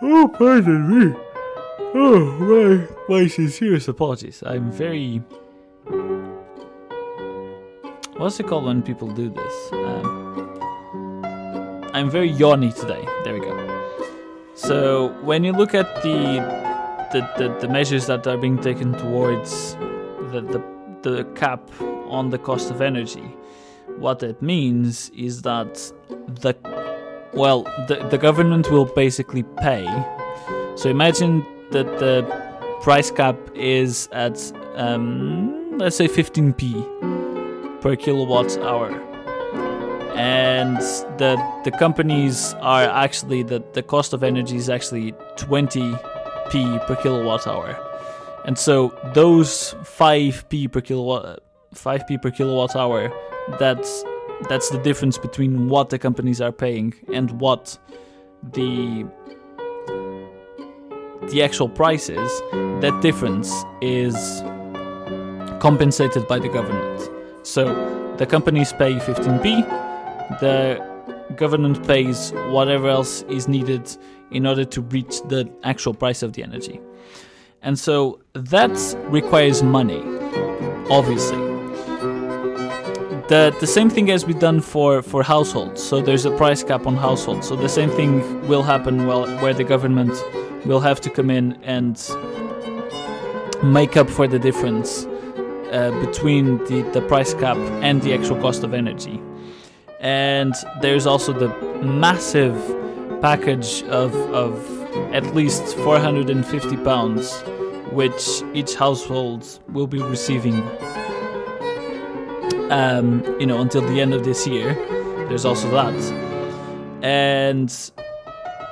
Oh, 0.02 0.28
pardon 0.28 1.12
me 1.12 1.23
Oh, 1.78 2.20
my, 2.38 2.88
my 3.08 3.26
sincerest 3.26 3.88
apologies. 3.88 4.42
I'm 4.46 4.70
very. 4.70 5.22
What's 8.16 8.38
it 8.38 8.46
called 8.46 8.64
when 8.64 8.82
people 8.82 9.08
do 9.08 9.28
this? 9.28 9.72
Um, 9.72 10.60
I'm 11.92 12.10
very 12.10 12.32
yawny 12.32 12.72
today. 12.72 13.04
There 13.24 13.34
we 13.34 13.40
go. 13.40 13.54
So 14.54 15.08
when 15.22 15.42
you 15.42 15.52
look 15.52 15.74
at 15.74 16.02
the 16.02 16.38
the, 17.12 17.20
the, 17.38 17.58
the 17.60 17.68
measures 17.68 18.06
that 18.06 18.26
are 18.26 18.36
being 18.36 18.60
taken 18.60 18.92
towards 18.92 19.74
the, 20.32 20.40
the 20.40 20.62
the 21.02 21.24
cap 21.34 21.68
on 22.08 22.30
the 22.30 22.38
cost 22.38 22.70
of 22.70 22.80
energy, 22.80 23.34
what 23.98 24.20
that 24.20 24.40
means 24.40 25.10
is 25.10 25.42
that 25.42 25.74
the 26.08 26.54
well 27.32 27.64
the, 27.88 28.06
the 28.10 28.18
government 28.18 28.70
will 28.70 28.86
basically 28.86 29.42
pay. 29.58 29.86
So 30.76 30.88
imagine 30.88 31.44
that 31.74 31.98
the 31.98 32.22
price 32.82 33.10
cap 33.10 33.36
is 33.54 34.08
at 34.12 34.38
um, 34.76 35.78
let's 35.78 35.96
say 35.96 36.06
15p 36.06 37.80
per 37.80 37.96
kilowatt 37.96 38.56
hour. 38.58 38.90
And 40.14 40.78
the 41.18 41.34
the 41.64 41.72
companies 41.72 42.54
are 42.60 42.84
actually 42.84 43.42
the, 43.42 43.62
the 43.72 43.82
cost 43.82 44.12
of 44.12 44.22
energy 44.22 44.56
is 44.56 44.70
actually 44.70 45.12
20p 45.36 46.86
per 46.86 46.96
kilowatt 46.96 47.46
hour. 47.46 47.76
And 48.44 48.56
so 48.56 48.94
those 49.14 49.74
5p 49.82 50.70
per 50.70 50.80
kilowatt 50.80 51.42
5p 51.74 52.22
per 52.22 52.30
kilowatt 52.30 52.76
hour 52.76 53.12
that's 53.58 54.04
that's 54.48 54.70
the 54.70 54.78
difference 54.78 55.18
between 55.18 55.68
what 55.68 55.90
the 55.90 55.98
companies 55.98 56.40
are 56.40 56.52
paying 56.52 56.94
and 57.12 57.40
what 57.40 57.76
the 58.52 59.06
the 61.30 61.42
actual 61.42 61.68
prices, 61.68 62.30
that 62.80 62.98
difference 63.02 63.52
is 63.80 64.42
compensated 65.60 66.26
by 66.28 66.38
the 66.38 66.48
government. 66.48 67.10
So 67.42 67.64
the 68.18 68.26
companies 68.26 68.72
pay 68.72 68.94
15p, 68.94 70.40
the 70.40 70.94
government 71.36 71.86
pays 71.86 72.32
whatever 72.50 72.88
else 72.88 73.22
is 73.22 73.48
needed 73.48 73.96
in 74.30 74.46
order 74.46 74.64
to 74.64 74.82
reach 74.82 75.22
the 75.22 75.50
actual 75.62 75.94
price 75.94 76.22
of 76.22 76.32
the 76.34 76.42
energy. 76.42 76.80
And 77.62 77.78
so 77.78 78.20
that 78.34 78.76
requires 79.08 79.62
money, 79.62 80.02
obviously. 80.90 81.38
The, 83.28 83.56
the 83.58 83.66
same 83.66 83.88
thing 83.88 84.08
has 84.08 84.26
we've 84.26 84.38
done 84.38 84.60
for, 84.60 85.00
for 85.00 85.22
households. 85.22 85.82
So 85.82 86.02
there's 86.02 86.26
a 86.26 86.36
price 86.36 86.62
cap 86.62 86.86
on 86.86 86.94
households. 86.94 87.48
So 87.48 87.56
the 87.56 87.70
same 87.70 87.88
thing 87.90 88.46
will 88.46 88.62
happen 88.62 89.06
well, 89.06 89.26
where 89.38 89.54
the 89.54 89.64
government 89.64 90.12
will 90.64 90.80
have 90.80 91.00
to 91.02 91.10
come 91.10 91.30
in 91.30 91.52
and 91.62 91.96
make 93.62 93.96
up 93.96 94.08
for 94.08 94.26
the 94.26 94.38
difference 94.38 95.06
uh, 95.72 95.90
between 96.04 96.58
the, 96.66 96.82
the 96.92 97.00
price 97.02 97.34
cap 97.34 97.56
and 97.82 98.02
the 98.02 98.14
actual 98.14 98.40
cost 98.40 98.62
of 98.62 98.74
energy. 98.74 99.20
And 100.00 100.54
there's 100.80 101.06
also 101.06 101.32
the 101.32 101.48
massive 101.82 102.54
package 103.20 103.82
of, 103.84 104.14
of 104.32 104.54
at 105.14 105.34
least 105.34 105.76
450 105.78 106.76
pounds, 106.78 107.40
which 107.90 108.42
each 108.52 108.74
household 108.74 109.60
will 109.68 109.86
be 109.86 110.00
receiving. 110.02 110.62
Um, 112.70 113.22
you 113.38 113.46
know, 113.46 113.60
until 113.60 113.82
the 113.82 114.00
end 114.00 114.14
of 114.14 114.24
this 114.24 114.46
year. 114.46 114.74
There's 115.28 115.44
also 115.44 115.70
that, 115.70 115.94
and 117.02 117.70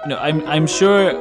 you 0.02 0.08
know, 0.08 0.18
I'm 0.18 0.46
I'm 0.46 0.66
sure 0.66 1.12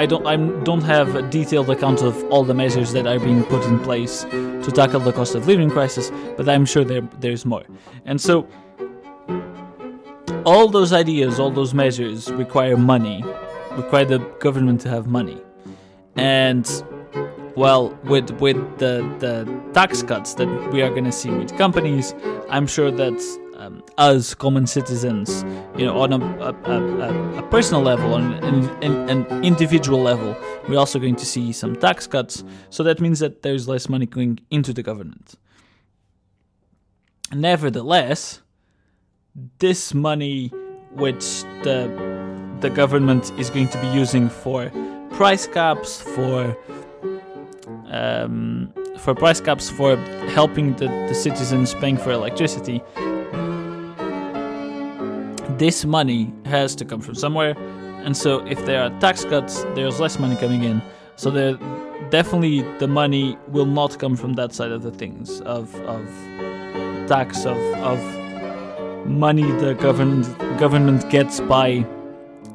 I 0.00 0.06
don't 0.06 0.26
I 0.26 0.36
don't 0.64 0.80
have 0.80 1.14
a 1.14 1.20
detailed 1.20 1.68
account 1.68 2.00
of 2.00 2.24
all 2.30 2.42
the 2.42 2.54
measures 2.54 2.92
that 2.94 3.06
are 3.06 3.18
being 3.18 3.44
put 3.44 3.62
in 3.66 3.78
place 3.80 4.22
to 4.30 4.70
tackle 4.72 5.00
the 5.00 5.12
cost 5.12 5.34
of 5.34 5.46
living 5.46 5.68
crisis, 5.68 6.10
but 6.38 6.48
I'm 6.48 6.64
sure 6.64 6.84
there 6.84 7.02
there's 7.20 7.44
more. 7.44 7.64
And 8.06 8.18
so 8.18 8.48
all 10.46 10.68
those 10.68 10.94
ideas, 10.94 11.38
all 11.38 11.50
those 11.50 11.74
measures 11.74 12.32
require 12.32 12.78
money, 12.78 13.22
require 13.72 14.06
the 14.06 14.20
government 14.46 14.80
to 14.84 14.88
have 14.88 15.06
money. 15.06 15.38
And 16.16 16.64
well, 17.54 17.90
with 18.04 18.30
with 18.40 18.56
the 18.78 18.94
the 19.18 19.34
tax 19.74 20.02
cuts 20.02 20.32
that 20.36 20.48
we 20.72 20.80
are 20.80 20.88
going 20.88 21.04
to 21.04 21.12
see 21.12 21.28
with 21.28 21.54
companies, 21.58 22.14
I'm 22.48 22.66
sure 22.66 22.90
that 22.90 23.18
um, 23.60 23.84
us 23.98 24.34
common 24.34 24.66
citizens, 24.66 25.44
you 25.76 25.84
know, 25.84 26.00
on 26.00 26.14
a, 26.14 26.18
a, 26.18 26.54
a, 26.64 27.38
a 27.38 27.42
personal 27.50 27.82
level, 27.82 28.14
on 28.14 28.32
an, 28.42 28.68
an, 28.82 29.10
an, 29.10 29.44
individual 29.44 30.00
level, 30.00 30.34
we're 30.66 30.78
also 30.78 30.98
going 30.98 31.16
to 31.16 31.26
see 31.26 31.52
some 31.52 31.76
tax 31.76 32.06
cuts. 32.06 32.42
So 32.70 32.82
that 32.84 33.00
means 33.00 33.18
that 33.18 33.42
there's 33.42 33.68
less 33.68 33.88
money 33.88 34.06
going 34.06 34.40
into 34.50 34.72
the 34.72 34.82
government. 34.82 35.34
Nevertheless, 37.34 38.40
this 39.58 39.92
money, 39.92 40.48
which 40.94 41.42
the 41.62 42.10
the 42.60 42.70
government 42.70 43.32
is 43.38 43.48
going 43.48 43.68
to 43.68 43.80
be 43.80 43.86
using 43.88 44.28
for 44.28 44.70
price 45.10 45.46
caps, 45.46 46.00
for 46.00 46.56
um, 47.86 48.72
for 48.98 49.14
price 49.14 49.40
caps, 49.40 49.70
for 49.70 49.96
helping 50.34 50.74
the, 50.76 50.86
the 51.08 51.14
citizens 51.14 51.74
paying 51.74 51.96
for 51.96 52.10
electricity, 52.10 52.82
this 55.60 55.84
money 55.84 56.32
has 56.46 56.74
to 56.74 56.86
come 56.86 57.02
from 57.02 57.14
somewhere. 57.14 57.54
And 58.02 58.16
so 58.16 58.38
if 58.46 58.64
there 58.64 58.82
are 58.82 58.88
tax 58.98 59.26
cuts, 59.26 59.62
there's 59.74 60.00
less 60.00 60.18
money 60.18 60.34
coming 60.36 60.64
in. 60.64 60.80
So 61.16 61.30
there 61.30 61.58
definitely 62.08 62.62
the 62.78 62.88
money 62.88 63.36
will 63.48 63.66
not 63.66 63.98
come 63.98 64.16
from 64.16 64.32
that 64.34 64.54
side 64.54 64.72
of 64.72 64.82
the 64.82 64.90
things 64.90 65.42
of 65.42 65.72
of 65.82 66.08
tax 67.06 67.44
of 67.44 67.58
of 67.84 68.00
money 69.06 69.52
the 69.60 69.74
government 69.74 70.26
government 70.58 71.08
gets 71.10 71.40
by 71.40 71.86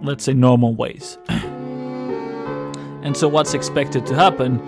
let's 0.01 0.23
say 0.23 0.33
normal 0.33 0.73
ways. 0.73 1.19
and 1.29 3.15
so 3.15 3.27
what's 3.27 3.53
expected 3.53 4.07
to 4.07 4.15
happen 4.15 4.59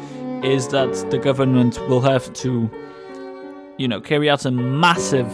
is 0.44 0.68
that 0.68 0.94
the 1.10 1.18
government 1.18 1.80
will 1.90 2.02
have 2.02 2.32
to 2.34 2.70
you 3.80 3.88
know 3.88 4.00
carry 4.00 4.30
out 4.30 4.46
a 4.46 4.52
massive 4.52 5.32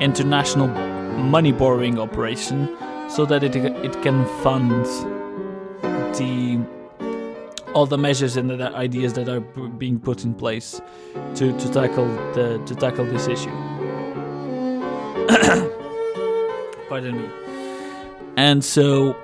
international 0.00 0.85
money 1.16 1.52
borrowing 1.52 1.98
operation 1.98 2.68
so 3.08 3.24
that 3.26 3.42
it, 3.42 3.56
it 3.56 4.02
can 4.02 4.24
fund 4.42 4.84
the 6.16 6.58
all 7.74 7.84
the 7.84 7.98
measures 7.98 8.38
and 8.38 8.48
the 8.48 8.74
ideas 8.74 9.12
that 9.12 9.28
are 9.28 9.40
being 9.40 10.00
put 10.00 10.24
in 10.24 10.32
place 10.34 10.80
to, 11.34 11.52
to 11.58 11.72
tackle 11.72 12.06
the 12.32 12.58
to 12.64 12.74
tackle 12.74 13.04
this 13.04 13.28
issue. 13.28 13.50
Pardon 16.88 17.20
me. 17.20 17.28
And 18.38 18.64
so, 18.64 19.14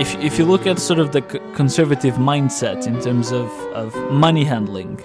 if 0.00 0.16
if 0.16 0.38
you 0.38 0.44
look 0.44 0.66
at 0.66 0.80
sort 0.80 0.98
of 0.98 1.12
the 1.12 1.22
conservative 1.54 2.14
mindset 2.14 2.86
in 2.86 3.00
terms 3.00 3.30
of, 3.30 3.48
of 3.72 3.94
money 4.10 4.44
handling, 4.44 5.00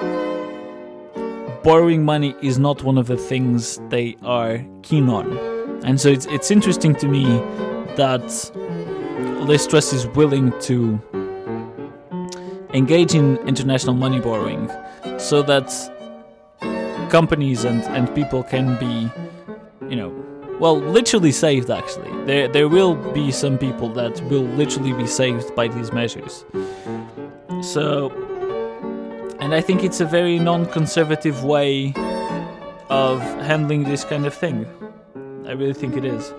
borrowing 1.68 2.06
money 2.06 2.34
is 2.42 2.58
not 2.58 2.82
one 2.82 2.98
of 2.98 3.08
the 3.08 3.18
things 3.18 3.78
they 3.90 4.16
are 4.24 4.66
keen 4.84 5.10
on. 5.10 5.38
And 5.84 6.00
so 6.00 6.08
it's, 6.08 6.26
it's 6.28 6.50
interesting 6.50 6.96
to 6.96 7.10
me 7.10 7.26
that 7.98 8.24
Liz 9.46 9.68
Truss 9.68 9.92
is 9.92 10.08
willing 10.08 10.58
to 10.62 10.98
engage 12.74 13.14
in 13.14 13.36
international 13.40 13.96
money 13.96 14.22
borrowing 14.22 14.72
so 15.18 15.41
that 15.41 15.68
companies 17.10 17.65
and, 17.65 17.84
and 17.84 18.15
people 18.15 18.44
can 18.44 18.78
be, 18.80 19.12
you 19.89 19.98
know, 19.98 20.15
well, 20.62 20.80
literally 20.80 21.34
saved 21.34 21.70
actually. 21.70 22.13
There, 22.24 22.48
there 22.48 22.70
will 22.70 22.96
be 23.12 23.30
some 23.30 23.58
people 23.58 23.89
that 23.89 24.22
will 24.30 24.48
literally 24.56 24.94
be 24.94 25.06
saved 25.06 25.54
by 25.54 25.68
these 25.68 25.91
measures. 25.91 26.46
So, 27.62 28.10
and 29.39 29.54
I 29.54 29.62
think 29.62 29.84
it's 29.84 30.00
a 30.00 30.06
very 30.06 30.39
non 30.39 30.65
conservative 30.65 31.43
way 31.43 31.93
of 32.89 33.21
handling 33.41 33.84
this 33.84 34.04
kind 34.04 34.26
of 34.26 34.34
thing. 34.34 34.65
I 35.47 35.52
really 35.52 35.73
think 35.73 35.95
it 35.95 36.06
is. 36.06 36.34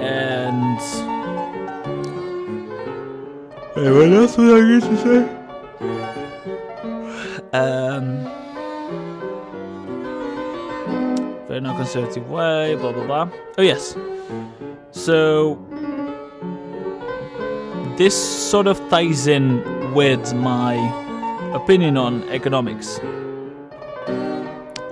And. 0.00 0.80
Hey, 3.74 3.92
what 3.92 4.12
else 4.12 4.36
was 4.36 4.50
I 4.50 4.60
going 4.60 4.80
to 4.80 4.96
say? 5.04 5.18
Um. 7.52 8.24
Very 11.48 11.60
non 11.60 11.76
conservative 11.76 12.30
way, 12.30 12.74
blah 12.76 12.92
blah 12.92 13.06
blah. 13.06 13.30
Oh, 13.58 13.62
yes. 13.62 13.96
So, 14.92 15.67
this 17.98 18.14
sort 18.50 18.68
of 18.68 18.78
ties 18.90 19.26
in 19.26 19.60
with 19.92 20.32
my 20.32 20.76
opinion 21.52 21.96
on 21.96 22.22
economics. 22.28 23.00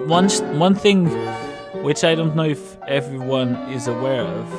One, 0.07 0.29
one 0.59 0.75
thing 0.75 1.07
which 1.85 2.03
I 2.03 2.17
don't 2.17 2.35
know 2.35 2.43
if 2.43 2.77
everyone 2.89 3.55
is 3.71 3.87
aware 3.87 4.23
of, 4.23 4.53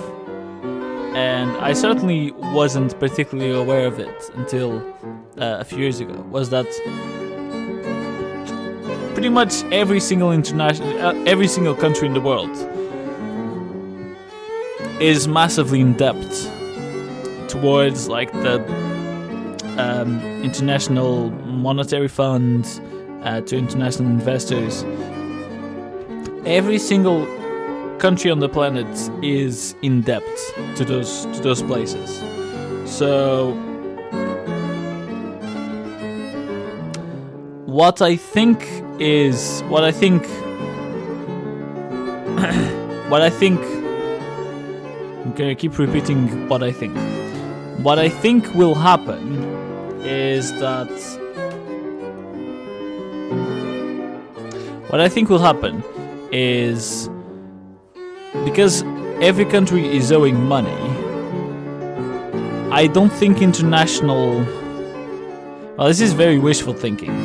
and 1.13 1.51
I 1.57 1.73
certainly 1.73 2.31
wasn't 2.53 2.97
particularly 3.01 3.51
aware 3.51 3.85
of 3.85 3.99
it 3.99 4.31
until 4.35 4.77
uh, 5.37 5.57
a 5.59 5.65
few 5.65 5.79
years 5.79 5.99
ago, 5.99 6.13
was 6.31 6.49
that 6.51 6.67
pretty 9.13 9.29
much 9.29 9.63
every 9.73 9.99
single 9.99 10.31
international, 10.31 11.01
uh, 11.01 11.13
every 11.25 11.49
single 11.49 11.75
country 11.75 12.07
in 12.07 12.13
the 12.13 12.21
world 12.21 12.55
is 15.01 15.27
massively 15.27 15.81
in 15.81 15.91
debt 15.97 16.56
towards 17.47 18.07
like 18.07 18.31
the 18.31 18.63
um, 19.77 20.19
international 20.43 21.29
monetary 21.45 22.07
fund 22.07 22.81
uh, 23.23 23.41
to 23.41 23.57
international 23.57 24.09
investors. 24.09 24.83
Every 26.45 26.79
single 26.79 27.25
country 27.99 28.31
on 28.31 28.39
the 28.39 28.49
planet 28.49 28.87
is 29.23 29.75
in 29.81 30.01
debt 30.01 30.23
to 30.75 30.85
those 30.85 31.25
to 31.25 31.41
those 31.41 31.63
places. 31.63 32.23
So 32.85 33.53
what 37.65 38.01
I 38.01 38.15
think 38.15 38.65
is 38.99 39.61
what 39.67 39.83
I 39.83 39.91
think 39.91 40.25
what 43.09 43.21
I 43.21 43.29
think 43.29 43.59
I'm 45.25 45.33
gonna 45.33 45.55
keep 45.55 45.77
repeating 45.77 46.47
what 46.47 46.63
I 46.63 46.71
think. 46.71 46.95
What 47.77 47.99
I 47.99 48.09
think 48.09 48.53
will 48.55 48.73
happen 48.73 49.43
is 50.01 50.51
that. 50.53 50.89
What 54.89 54.99
I 54.99 55.07
think 55.09 55.29
will 55.29 55.39
happen 55.39 55.83
is. 56.31 57.09
Because 58.45 58.83
every 59.21 59.45
country 59.45 59.95
is 59.95 60.11
owing 60.11 60.43
money, 60.43 60.75
I 62.71 62.87
don't 62.87 63.11
think 63.13 63.41
international. 63.41 64.43
Well, 65.77 65.87
this 65.87 66.01
is 66.01 66.13
very 66.13 66.39
wishful 66.39 66.73
thinking. 66.73 67.15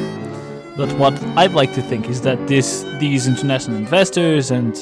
But 0.77 0.93
what 0.99 1.15
I'd 1.37 1.53
like 1.53 1.73
to 1.75 1.83
think 1.83 2.09
is 2.09 2.21
that 2.23 2.47
this, 2.47 2.85
these 2.99 3.27
international 3.27 3.77
investors 3.77 4.51
and 4.51 4.77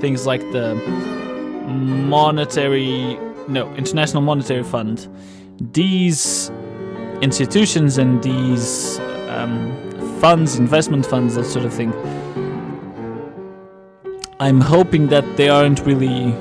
things 0.00 0.26
like 0.26 0.40
the 0.52 0.74
monetary 1.66 3.18
no, 3.48 3.72
International 3.74 4.22
Monetary 4.22 4.62
Fund, 4.62 5.08
these 5.72 6.50
institutions 7.20 7.98
and 7.98 8.22
these 8.22 8.98
um, 9.28 9.72
funds, 10.20 10.56
investment 10.56 11.06
funds, 11.06 11.34
that 11.34 11.44
sort 11.44 11.64
of 11.64 11.72
thing, 11.72 11.92
I'm 14.40 14.60
hoping 14.60 15.08
that 15.08 15.36
they 15.36 15.48
aren't 15.48 15.80
really 15.80 16.32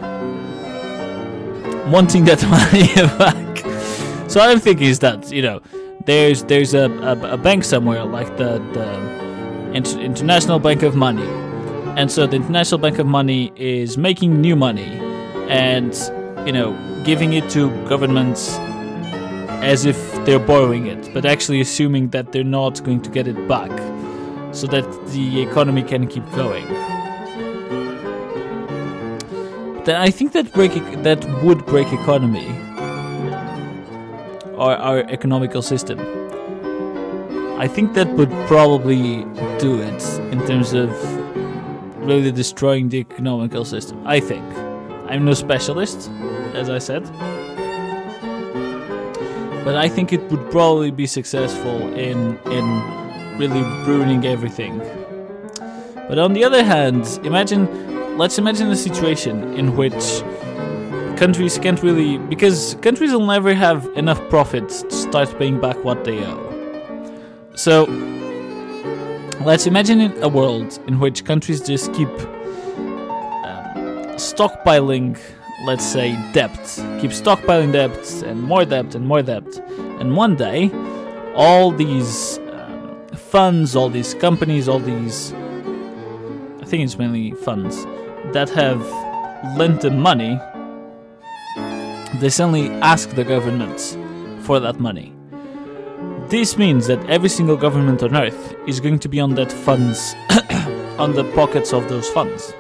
wanting 1.92 2.26
that 2.26 2.42
money 2.50 2.88
back. 3.18 4.30
So 4.30 4.42
I'm 4.42 4.60
thinking 4.60 4.88
is 4.88 5.00
that 5.00 5.32
you 5.32 5.42
know, 5.42 5.62
there's 6.06 6.44
there's 6.44 6.74
a, 6.74 6.90
a, 7.02 7.34
a 7.34 7.38
bank 7.38 7.64
somewhere 7.64 8.04
like 8.04 8.38
the 8.38 8.60
the 8.74 9.74
Inter- 9.74 10.00
International 10.00 10.60
Bank 10.60 10.84
of 10.84 10.96
Money, 10.96 11.28
and 11.98 12.12
so 12.12 12.26
the 12.26 12.36
International 12.36 12.80
Bank 12.80 13.00
of 13.00 13.06
Money 13.06 13.52
is 13.56 13.98
making 13.98 14.42
new 14.42 14.56
money, 14.56 15.00
and 15.50 15.94
you 16.46 16.52
know 16.52 16.74
giving 17.04 17.34
it 17.34 17.50
to 17.52 17.70
governments 17.88 18.58
as 19.62 19.86
if 19.86 19.98
they're 20.26 20.40
borrowing 20.40 20.88
it, 20.88 21.14
but 21.14 21.26
actually 21.26 21.62
assuming 21.62 22.10
that 22.10 22.32
they're 22.32 22.44
not 22.44 22.84
going 22.84 23.02
to 23.02 23.10
get 23.10 23.28
it 23.28 23.48
back, 23.48 23.72
so 24.52 24.68
that 24.68 24.86
the 25.08 25.42
economy 25.42 25.84
can 25.84 26.08
keep 26.08 26.30
going. 26.32 26.68
then 29.86 29.96
I 29.98 30.12
think 30.12 30.32
that 30.34 30.52
break 30.54 30.74
that 31.04 31.24
would 31.44 31.66
break 31.66 31.92
economy 31.92 32.48
or 34.56 34.76
our 34.76 35.00
economical 35.10 35.62
system. 35.62 36.00
I 37.60 37.68
think 37.68 37.94
that 37.94 38.08
would 38.14 38.32
probably 38.48 39.26
do 39.60 39.82
it 39.82 40.04
in 40.32 40.46
terms 40.48 40.74
of 40.74 40.90
really 42.06 42.32
destroying 42.32 42.90
the 42.90 43.00
economical 43.00 43.66
system. 43.66 44.02
I 44.06 44.20
think. 44.20 44.73
I'm 45.14 45.26
no 45.26 45.36
specialist, 45.36 46.10
as 46.56 46.72
I 46.72 46.80
said. 46.80 47.04
But 49.64 49.76
I 49.76 49.88
think 49.88 50.12
it 50.12 50.22
would 50.32 50.50
probably 50.50 50.90
be 50.90 51.06
successful 51.06 51.94
in 51.94 52.36
in 52.58 52.66
really 53.38 53.62
ruining 53.86 54.26
everything. 54.26 54.80
But 56.10 56.18
on 56.18 56.34
the 56.34 56.44
other 56.44 56.64
hand, 56.64 57.20
imagine 57.24 58.18
let's 58.18 58.40
imagine 58.40 58.72
a 58.72 58.76
situation 58.76 59.54
in 59.54 59.76
which 59.78 60.24
countries 61.16 61.60
can't 61.60 61.84
really 61.84 62.18
because 62.18 62.76
countries 62.82 63.12
will 63.12 63.28
never 63.28 63.54
have 63.54 63.88
enough 63.96 64.20
profits 64.32 64.82
to 64.82 64.92
start 64.92 65.30
paying 65.38 65.62
back 65.62 65.78
what 65.84 66.06
they 66.06 66.26
owe. 66.26 66.42
So 67.54 67.86
let's 69.46 69.68
imagine 69.68 70.02
a 70.24 70.28
world 70.28 70.80
in 70.88 71.00
which 71.00 71.24
countries 71.24 71.62
just 71.62 71.94
keep 71.94 72.10
stockpiling, 74.16 75.20
let's 75.66 75.86
say, 75.86 76.14
debt, 76.34 76.56
keep 77.00 77.12
stockpiling 77.12 77.72
debt 77.74 78.24
and 78.24 78.42
more 78.42 78.66
debt 78.66 78.96
and 78.96 79.08
more 79.08 79.22
debt, 79.22 79.48
and 80.00 80.16
one 80.16 80.36
day 80.36 80.72
all 81.36 81.72
these 81.72 82.40
um, 82.52 83.08
funds, 83.16 83.76
all 83.76 83.90
these 83.90 84.14
companies, 84.14 84.68
all 84.68 84.80
these 84.80 85.34
I 86.62 86.66
think 86.66 86.84
it's 86.84 86.98
mainly 86.98 87.32
funds 87.32 87.86
that 88.34 88.50
have 88.50 88.82
lent 89.58 89.82
them 89.82 90.00
money 90.00 90.40
they 92.20 92.30
suddenly 92.30 92.70
ask 92.82 93.10
the 93.10 93.24
governments 93.24 93.98
for 94.42 94.60
that 94.60 94.80
money. 94.80 95.14
This 96.28 96.58
means 96.58 96.88
that 96.88 97.04
every 97.10 97.30
single 97.30 97.58
government 97.58 98.04
on 98.04 98.16
earth 98.16 98.56
is 98.68 98.80
going 98.80 99.00
to 99.00 99.10
be 99.10 99.20
on 99.20 99.34
that 99.36 99.52
funds, 99.52 100.14
on 101.00 101.14
the 101.14 101.30
pockets 101.36 101.74
of 101.74 101.90
those 101.90 102.08
funds. 102.10 102.54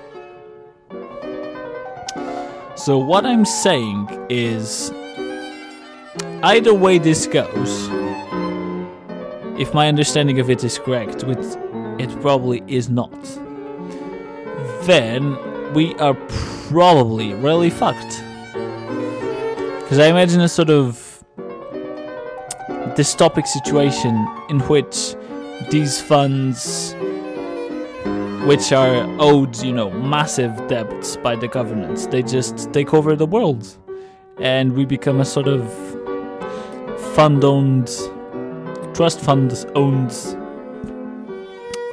So, 2.84 2.98
what 2.98 3.26
I'm 3.26 3.46
saying 3.46 4.10
is 4.30 4.91
either 6.43 6.74
way 6.74 6.98
this 6.98 7.26
goes, 7.28 7.88
if 9.58 9.74
my 9.74 9.88
understanding 9.88 10.41
of 10.41 10.50
it 10.50 10.65
is 10.65 10.80
correct, 10.80 11.24
which 11.24 11.38
it 11.98 12.10
probably 12.19 12.62
is 12.67 12.89
not, 12.89 13.17
then 14.82 15.38
we 15.74 15.96
are 15.96 16.13
probably 16.67 17.34
really 17.36 17.69
fucked. 17.69 18.22
Because 18.52 20.00
I 20.00 20.08
imagine 20.08 20.41
a 20.41 20.50
sort 20.50 20.69
of 20.69 21.24
dystopic 22.98 23.48
situation 23.48 24.28
in 24.50 24.60
which 24.67 25.15
these 25.72 26.02
funds, 26.02 26.96
which 28.45 28.73
are 28.73 29.06
owed, 29.21 29.56
you 29.63 29.71
know, 29.71 29.89
massive 29.89 30.67
debts 30.67 31.15
by 31.17 31.36
the 31.36 31.47
governments, 31.47 32.08
they 32.08 32.21
just 32.21 32.71
take 32.73 32.93
over 32.93 33.15
the 33.15 33.25
world. 33.25 33.77
And 34.39 34.73
we 34.73 34.86
become 34.86 35.21
a 35.21 35.25
sort 35.25 35.47
of 35.47 35.71
fund 37.15 37.43
owned, 37.43 37.89
trust 38.93 39.21
fund 39.21 39.65
owned 39.75 40.12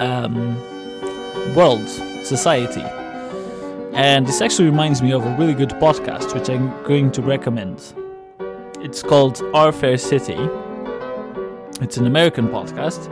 um, 0.01 0.57
world, 1.55 1.89
society. 2.25 2.83
And 3.93 4.27
this 4.27 4.41
actually 4.41 4.67
reminds 4.67 5.03
me 5.03 5.13
of 5.13 5.25
a 5.25 5.37
really 5.37 5.55
good 5.55 5.71
podcast 5.71 6.35
which 6.35 6.49
I'm 6.49 6.71
going 6.85 7.13
to 7.13 7.23
recommend. 7.23 7.95
It's 8.81 9.03
called 9.03 9.41
Our 9.55 9.71
Fair 9.71 9.99
City. 9.99 10.39
It's 11.81 11.97
an 11.97 12.07
American 12.07 12.49
podcast. 12.49 13.09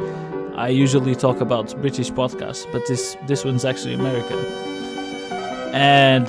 I 0.58 0.70
usually 0.70 1.14
talk 1.14 1.40
about 1.40 1.80
British 1.80 2.10
podcasts, 2.10 2.66
but 2.72 2.84
this 2.88 3.16
this 3.28 3.44
one's 3.44 3.64
actually 3.64 3.94
American. 3.94 4.40
And 5.72 6.26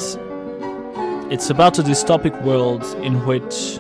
it's 1.34 1.50
about 1.50 1.80
a 1.80 1.82
dystopic 1.82 2.40
world 2.44 2.84
in 3.02 3.26
which 3.26 3.78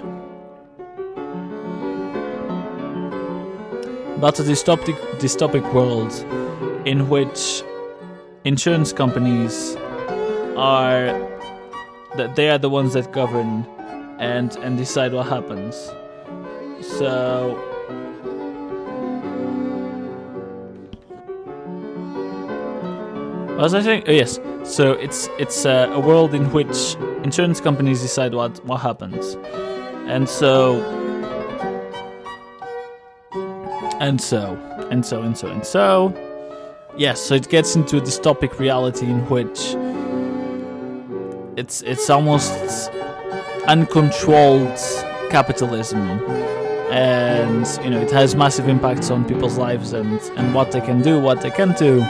about 4.17 4.39
a 4.39 4.43
dystopic 4.43 4.97
dystopic 5.19 5.71
world 5.71 6.11
in 6.87 7.09
which 7.09 7.61
insurance 8.43 8.91
companies 8.91 9.75
are 10.57 11.13
that 12.17 12.35
they 12.35 12.49
are 12.49 12.57
the 12.57 12.71
ones 12.71 12.93
that 12.93 13.11
govern 13.11 13.67
and 14.17 14.55
and 14.63 14.79
decide 14.79 15.13
what 15.13 15.27
happens. 15.27 15.75
So 16.97 17.68
was 23.63 23.73
I 23.73 23.81
saying? 23.81 24.03
Oh 24.07 24.11
yes. 24.11 24.39
So 24.63 24.93
it's 24.93 25.27
it's 25.37 25.65
uh, 25.65 25.89
a 25.91 25.99
world 25.99 26.33
in 26.33 26.51
which 26.53 26.95
insurance 27.23 27.59
companies 27.59 28.01
decide 28.01 28.33
what 28.33 28.63
what 28.65 28.77
happens, 28.77 29.35
and 30.07 30.29
so 30.29 30.79
and 33.99 34.21
so 34.21 34.55
and 34.89 35.05
so 35.05 35.21
and 35.21 35.37
so 35.37 35.47
and 35.49 35.65
so. 35.65 36.13
Yes. 36.95 37.19
So 37.21 37.35
it 37.35 37.49
gets 37.49 37.75
into 37.75 37.97
a 37.97 38.01
dystopic 38.01 38.59
reality 38.59 39.07
in 39.07 39.27
which 39.29 39.75
it's 41.57 41.81
it's 41.81 42.09
almost 42.09 42.89
uncontrolled 43.67 44.79
capitalism 45.29 45.99
and 46.89 47.67
you 47.83 47.89
know 47.89 47.99
it 47.99 48.09
has 48.09 48.35
massive 48.35 48.67
impacts 48.67 49.11
on 49.11 49.25
people's 49.25 49.57
lives 49.57 49.93
and 49.93 50.19
and 50.37 50.55
what 50.55 50.71
they 50.71 50.81
can 50.81 51.01
do 51.01 51.21
what 51.21 51.41
they 51.41 51.51
can't 51.51 51.77
do 51.77 52.01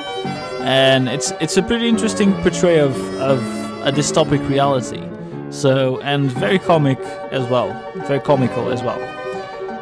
and 0.62 1.10
it's 1.10 1.32
it's 1.40 1.58
a 1.58 1.64
pretty 1.64 1.88
interesting 1.88 2.34
portrayal 2.42 2.90
of 2.90 2.98
of 3.20 3.40
a 3.88 3.92
dystopic 3.92 4.48
reality. 4.50 5.04
So 5.52 6.00
and 6.02 6.32
very 6.32 6.60
comic 6.60 7.00
as 7.32 7.48
well. 7.48 7.70
Very 8.08 8.20
comical 8.20 8.72
as 8.72 8.84
well. 8.84 9.00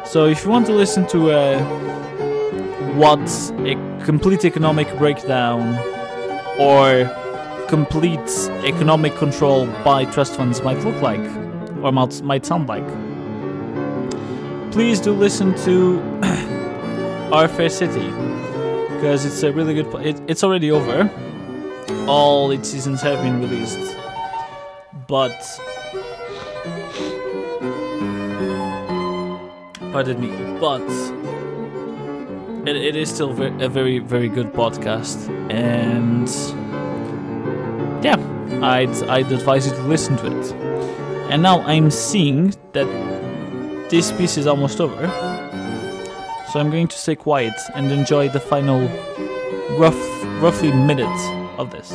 So 0.06 0.26
if 0.26 0.44
you 0.44 0.50
want 0.50 0.66
to 0.66 0.72
listen 0.72 1.06
to 1.08 1.30
uh, 1.30 1.62
what 2.94 3.20
a 3.66 3.74
complete 4.04 4.44
economic 4.44 4.88
breakdown 4.96 5.76
or 6.58 7.04
complete 7.68 8.30
economic 8.64 9.14
control 9.16 9.66
by 9.84 10.06
trust 10.06 10.34
funds 10.36 10.62
might 10.62 10.82
look 10.84 11.00
like, 11.02 11.20
or 11.82 11.92
might, 11.92 12.22
might 12.22 12.46
sound 12.46 12.66
like. 12.68 12.86
Please 14.72 15.00
do 15.00 15.12
listen 15.12 15.54
to 15.64 16.00
Our 17.32 17.46
Fair 17.46 17.68
City, 17.68 18.08
because 18.98 19.24
it's 19.24 19.44
a 19.44 19.52
really 19.52 19.74
good. 19.74 19.86
It, 20.04 20.20
it's 20.26 20.42
already 20.42 20.72
over. 20.72 21.08
All 22.08 22.50
its 22.50 22.68
seasons 22.68 23.00
have 23.02 23.22
been 23.22 23.40
released, 23.40 23.96
but 25.06 25.38
pardon 29.92 30.20
me, 30.20 30.58
but 30.58 30.82
it, 32.68 32.76
it 32.76 32.96
is 32.96 33.08
still 33.08 33.30
a 33.62 33.68
very 33.68 34.00
very 34.00 34.28
good 34.28 34.52
podcast 34.52 35.28
and 35.50 36.28
yeah, 38.04 38.16
I'd, 38.62 38.94
I'd 39.04 39.30
advise 39.32 39.66
you 39.66 39.72
to 39.72 39.82
listen 39.82 40.16
to 40.18 40.26
it. 40.26 40.52
And 41.30 41.42
now 41.42 41.60
I'm 41.62 41.90
seeing 41.90 42.54
that 42.72 42.86
this 43.90 44.12
piece 44.12 44.36
is 44.36 44.46
almost 44.46 44.80
over, 44.80 45.06
so 46.52 46.60
I'm 46.60 46.70
going 46.70 46.88
to 46.88 46.98
stay 46.98 47.14
quiet 47.14 47.54
and 47.74 47.92
enjoy 47.92 48.28
the 48.30 48.40
final 48.40 48.80
rough, 49.78 49.98
roughly 50.42 50.72
minute 50.72 51.06
of 51.58 51.70
this. 51.70 51.92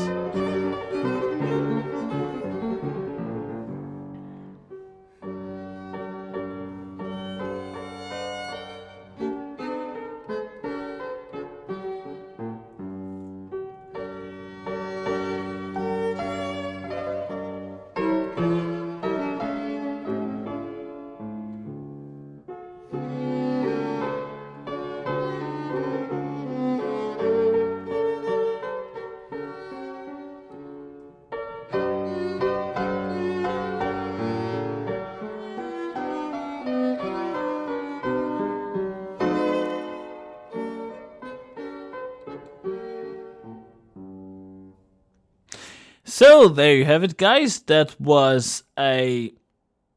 So 46.43 46.49
there 46.49 46.75
you 46.75 46.83
have 46.83 47.05
it, 47.05 47.15
guys. 47.15 47.61
That 47.61 47.97
was 48.01 48.65
a. 48.77 49.31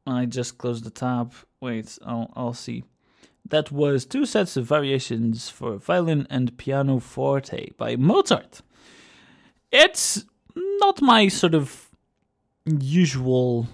I 0.05 0.25
just 0.25 0.57
closed 0.57 0.85
the 0.85 0.89
tab. 0.89 1.33
Wait, 1.59 1.99
I'll 2.05 2.31
I'll 2.37 2.53
see. 2.53 2.85
That 3.49 3.69
was 3.69 4.05
two 4.05 4.25
sets 4.25 4.55
of 4.55 4.65
variations 4.65 5.49
for 5.49 5.75
violin 5.75 6.25
and 6.29 6.57
piano 6.57 7.01
forte 7.01 7.71
by 7.71 7.97
Mozart. 7.97 8.61
It's 9.73 10.23
not 10.55 11.01
my 11.01 11.27
sort 11.27 11.53
of 11.53 11.89
usual. 12.65 13.67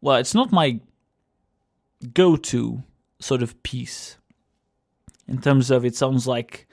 Well, 0.00 0.16
it's 0.16 0.34
not 0.34 0.50
my 0.50 0.80
go-to 2.14 2.82
sort 3.20 3.42
of 3.42 3.62
piece. 3.62 4.16
In 5.28 5.42
terms 5.42 5.70
of, 5.70 5.84
it 5.84 5.94
sounds 5.94 6.26
like 6.26 6.66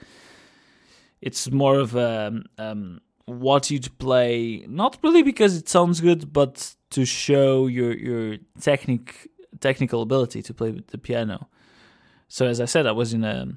it's 1.20 1.50
more 1.50 1.78
of 1.78 1.94
a 1.94 2.42
um, 2.56 3.02
what 3.26 3.70
you'd 3.70 3.96
play, 3.98 4.64
not 4.68 4.98
really 5.02 5.22
because 5.22 5.56
it 5.56 5.68
sounds 5.68 6.00
good, 6.00 6.32
but 6.32 6.74
to 6.90 7.04
show 7.04 7.66
your 7.66 7.96
your 7.96 8.36
technic 8.60 9.28
technical 9.60 10.02
ability 10.02 10.42
to 10.42 10.54
play 10.54 10.70
with 10.70 10.88
the 10.88 10.98
piano. 10.98 11.48
So 12.28 12.46
as 12.46 12.60
I 12.60 12.66
said, 12.66 12.86
I 12.86 12.92
was 12.92 13.12
in 13.12 13.24
a 13.24 13.56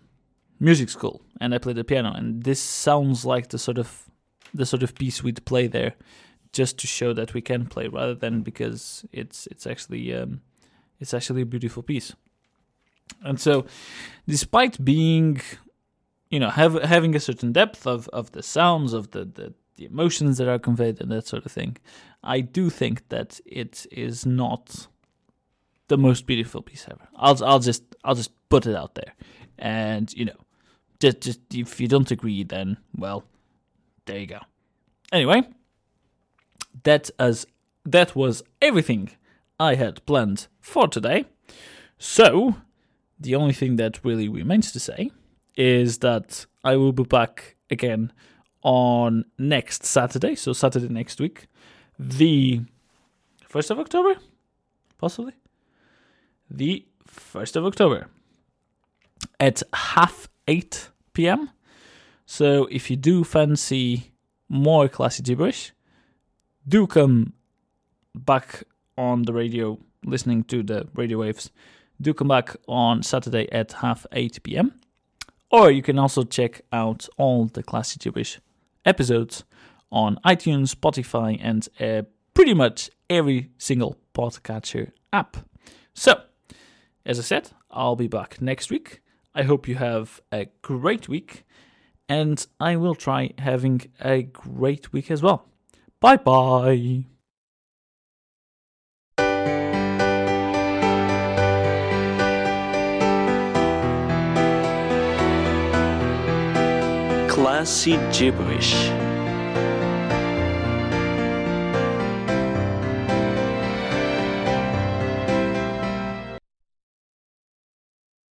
music 0.60 0.90
school 0.90 1.22
and 1.40 1.54
I 1.54 1.58
played 1.58 1.76
the 1.76 1.84
piano, 1.84 2.14
and 2.14 2.44
this 2.44 2.62
sounds 2.62 3.26
like 3.26 3.50
the 3.50 3.60
sort 3.60 3.78
of 3.78 4.04
the 4.54 4.66
sort 4.66 4.84
of 4.84 4.96
piece 4.96 5.24
we'd 5.24 5.46
play 5.46 5.68
there, 5.68 5.96
just 6.54 6.78
to 6.80 6.88
show 6.88 7.14
that 7.14 7.34
we 7.34 7.42
can 7.42 7.66
play, 7.66 7.88
rather 7.88 8.16
than 8.16 8.42
because 8.42 9.06
it's 9.12 9.48
it's 9.48 9.68
actually 9.68 10.14
um, 10.14 10.42
it's 11.00 11.14
actually 11.14 11.42
a 11.42 11.46
beautiful 11.46 11.84
piece. 11.84 12.14
And 13.24 13.40
so, 13.40 13.66
despite 14.28 14.84
being, 14.84 15.42
you 16.30 16.40
know, 16.40 16.50
have, 16.50 16.74
having 16.84 17.16
a 17.16 17.20
certain 17.20 17.52
depth 17.52 17.88
of, 17.88 18.08
of 18.10 18.32
the 18.32 18.44
sounds, 18.44 18.94
of 18.94 19.12
the, 19.12 19.26
the, 19.26 19.54
the 19.76 19.86
emotions 19.86 20.38
that 20.38 20.48
are 20.48 20.60
conveyed, 20.60 21.00
and 21.02 21.12
that 21.12 21.28
sort 21.28 21.46
of 21.46 21.52
thing, 21.52 21.78
I 22.24 22.42
do 22.42 22.70
think 22.70 23.08
that 23.10 23.40
it 23.46 23.86
is 23.92 24.26
not 24.26 24.88
the 25.88 25.98
most 25.98 26.26
beautiful 26.26 26.62
piece 26.62 26.86
ever. 26.90 27.08
I'll 27.16 27.42
I'll 27.44 27.60
just 27.60 27.84
I'll 28.04 28.16
just 28.16 28.32
put 28.50 28.66
it 28.66 28.76
out 28.76 28.96
there, 28.96 29.14
and 29.58 30.12
you 30.14 30.26
know, 30.26 30.40
just 31.00 31.22
just 31.22 31.40
if 31.54 31.80
you 31.80 31.88
don't 31.88 32.12
agree, 32.12 32.44
then 32.44 32.78
well, 32.98 33.24
there 34.06 34.20
you 34.20 34.28
go. 34.28 34.40
Anyway, 35.12 35.44
that 36.84 37.10
as 37.18 37.46
that 37.86 38.16
was 38.16 38.44
everything 38.62 39.12
I 39.60 39.76
had 39.76 40.06
planned 40.06 40.48
for 40.60 40.88
today. 40.88 41.26
So 41.98 42.58
the 43.20 43.36
only 43.36 43.54
thing 43.54 43.78
that 43.78 44.04
really 44.04 44.28
remains 44.28 44.72
to 44.74 44.80
say 44.80 45.12
is 45.58 45.98
that 46.00 46.46
I 46.64 46.78
will 46.78 46.94
be 46.94 47.04
back 47.04 47.56
again 47.70 48.14
on 48.62 49.26
next 49.38 49.84
Saturday, 49.84 50.36
so 50.36 50.54
Saturday 50.54 50.88
next 50.88 51.20
week, 51.20 51.48
the 52.00 52.62
1st 53.52 53.72
of 53.72 53.80
October, 53.80 54.20
possibly? 54.98 55.34
The 56.50 56.86
1st 57.10 57.58
of 57.58 57.66
October 57.66 58.08
at 59.40 59.64
half 59.74 60.30
8 60.48 60.90
p.m. 61.14 61.50
So 62.26 62.66
if 62.72 62.90
you 62.90 62.96
do 62.96 63.24
fancy 63.24 64.14
more 64.48 64.88
classy 64.88 65.24
gibberish, 65.24 65.74
do 66.68 66.88
come 66.88 67.34
back 68.14 68.64
on 68.98 69.24
the 69.24 69.34
radio 69.34 69.78
listening 70.06 70.44
to 70.44 70.64
the 70.64 70.88
radio 70.94 71.18
waves 71.20 71.52
do 72.02 72.14
come 72.14 72.28
back 72.28 72.56
on 72.68 73.04
Saturday 73.04 73.52
at 73.52 73.72
half 73.74 74.06
8 74.12 74.44
p.m. 74.44 74.80
Or 75.50 75.72
you 75.72 75.82
can 75.82 75.98
also 75.98 76.24
check 76.24 76.62
out 76.72 77.08
all 77.18 77.46
the 77.46 77.64
Classic 77.64 78.02
Gibberish 78.02 78.40
episodes 78.86 79.44
on 79.92 80.20
iTunes, 80.26 80.76
Spotify, 80.76 81.40
and 81.42 81.68
uh, 81.80 82.04
pretty 82.34 82.54
much 82.54 82.90
every 83.10 83.50
single 83.58 83.98
podcatcher 84.14 84.92
app. 85.14 85.38
So, 85.94 86.22
as 87.06 87.20
I 87.20 87.22
said, 87.22 87.52
I'll 87.72 87.96
be 87.96 88.08
back 88.08 88.42
next 88.42 88.70
week. 88.70 89.02
I 89.34 89.44
hope 89.44 89.68
you 89.68 89.76
have 89.76 90.22
a 90.32 90.48
great 90.62 91.08
week, 91.08 91.46
and 92.10 92.46
I 92.60 92.76
will 92.76 92.96
try 92.96 93.34
having 93.38 93.82
a 94.02 94.24
great 94.24 94.92
week 94.92 95.10
as 95.12 95.22
well. 95.22 95.48
Bye 96.00 96.18
bye. 96.18 97.17
Classy 107.48 107.96
Gibberish. 108.12 109.07